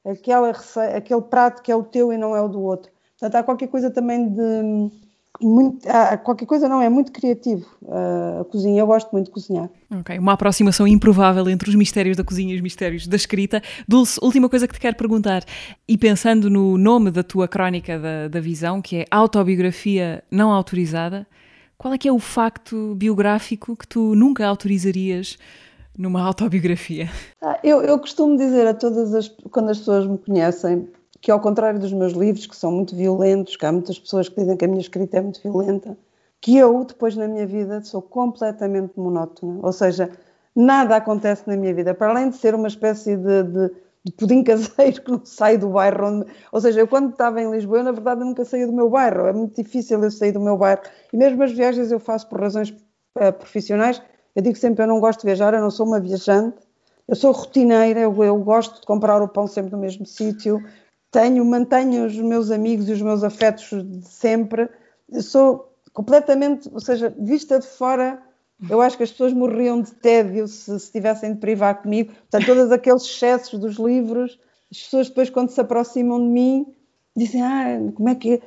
[0.06, 2.92] aquela receita, aquele prato que é o teu e não é o do outro.
[3.20, 5.09] Portanto, há qualquer coisa também de.
[5.42, 9.32] Muito, há qualquer coisa não, é muito criativo uh, a cozinha, eu gosto muito de
[9.32, 9.70] cozinhar.
[10.00, 13.62] Ok, uma aproximação improvável entre os mistérios da cozinha e os mistérios da escrita.
[13.88, 15.44] Dulce, última coisa que te quero perguntar,
[15.88, 21.26] e pensando no nome da tua crónica da, da visão, que é Autobiografia Não Autorizada,
[21.78, 25.38] qual é que é o facto biográfico que tu nunca autorizarias
[25.98, 27.10] numa autobiografia?
[27.42, 30.90] Ah, eu, eu costumo dizer a todas as, quando as pessoas me conhecem,
[31.22, 34.40] que ao contrário dos meus livros, que são muito violentos, que há muitas pessoas que
[34.40, 35.98] dizem que a minha escrita é muito violenta,
[36.42, 39.60] que eu, depois na minha vida, sou completamente monótona.
[39.62, 40.10] Ou seja,
[40.56, 43.72] nada acontece na minha vida, para além de ser uma espécie de, de,
[44.06, 46.26] de pudim caseiro que não sai do bairro onde...
[46.52, 49.28] Ou seja, eu quando estava em Lisboa, eu, na verdade, nunca saía do meu bairro.
[49.28, 50.82] É muito difícil eu sair do meu bairro.
[51.12, 54.02] E mesmo as viagens eu faço por razões uh, profissionais.
[54.34, 56.58] Eu digo sempre, eu não gosto de viajar, eu não sou uma viajante.
[57.10, 60.64] Eu sou rotineira, eu, eu gosto de comprar o pão sempre no mesmo sítio,
[61.12, 64.70] tenho, mantenho os meus amigos e os meus afetos de sempre.
[65.12, 68.22] Eu sou completamente, ou seja, vista de fora,
[68.70, 72.14] eu acho que as pessoas morriam de tédio se, se tivessem de privar comigo.
[72.14, 74.40] Portanto, todos aqueles excessos dos livros,
[74.72, 76.76] as pessoas depois, quando se aproximam de mim,
[77.16, 78.42] dizem: Ah, como é que.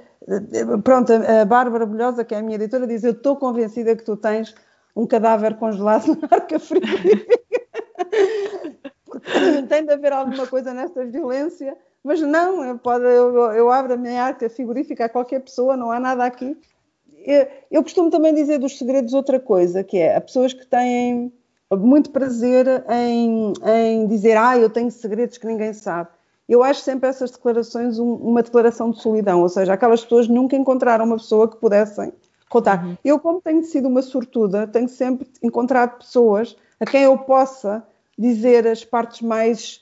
[0.84, 4.16] Pronto, a Bárbara Bolhosa, que é a minha editora, diz: Eu estou convencida que tu
[4.16, 4.54] tens
[4.94, 7.40] um cadáver congelado na arca frigorífica.
[9.04, 13.94] Porque tem de haver alguma coisa nesta violência mas não, eu, pode, eu, eu abro
[13.94, 16.56] a minha arca frigorífica a qualquer pessoa, não há nada aqui.
[17.24, 21.32] Eu, eu costumo também dizer dos segredos outra coisa, que é, há pessoas que têm
[21.70, 26.10] muito prazer em, em dizer, ah, eu tenho segredos que ninguém sabe.
[26.48, 30.56] Eu acho sempre essas declarações um, uma declaração de solidão, ou seja, aquelas pessoas nunca
[30.56, 32.12] encontraram uma pessoa que pudessem
[32.48, 32.84] contar.
[32.84, 32.96] Uhum.
[33.04, 37.82] Eu, como tenho sido uma sortuda, tenho sempre encontrado pessoas a quem eu possa
[38.18, 39.81] dizer as partes mais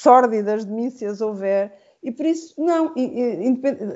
[0.00, 0.90] sórdidas de mim,
[1.20, 1.72] houver,
[2.02, 2.94] e por isso, não,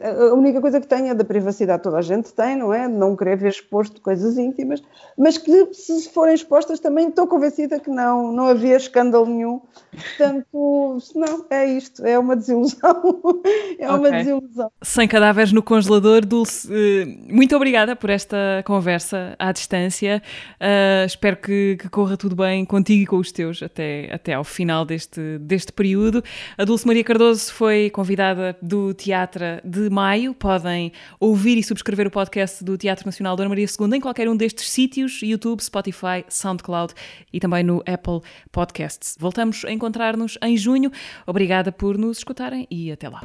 [0.03, 2.87] a única coisa que tenho é da privacidade, toda a gente tem, não é?
[2.87, 4.83] Não querer ver exposto coisas íntimas,
[5.17, 9.59] mas que se forem expostas também estou convencida que não, não havia escândalo nenhum.
[9.91, 13.23] Portanto, não, é isto, é uma desilusão.
[13.81, 14.19] é uma okay.
[14.19, 14.71] desilusão.
[14.83, 20.23] Sem cadáveres no congelador, Dulce, eh, muito obrigada por esta conversa à distância.
[20.61, 24.45] Uh, espero que, que, corra tudo bem contigo e com os teus até, até ao
[24.45, 26.23] final deste, deste período.
[26.59, 30.35] A Dulce Maria Cardoso foi convidada do Teatro de Maio.
[30.35, 30.91] Podem
[31.21, 34.69] ouvir e subscrever o podcast do Teatro Nacional Dona Maria II em qualquer um destes
[34.69, 36.93] sítios: YouTube, Spotify, SoundCloud
[37.33, 38.21] e também no Apple
[38.51, 39.17] Podcasts.
[39.19, 40.91] Voltamos a encontrar-nos em junho.
[41.25, 43.21] Obrigada por nos escutarem e até lá.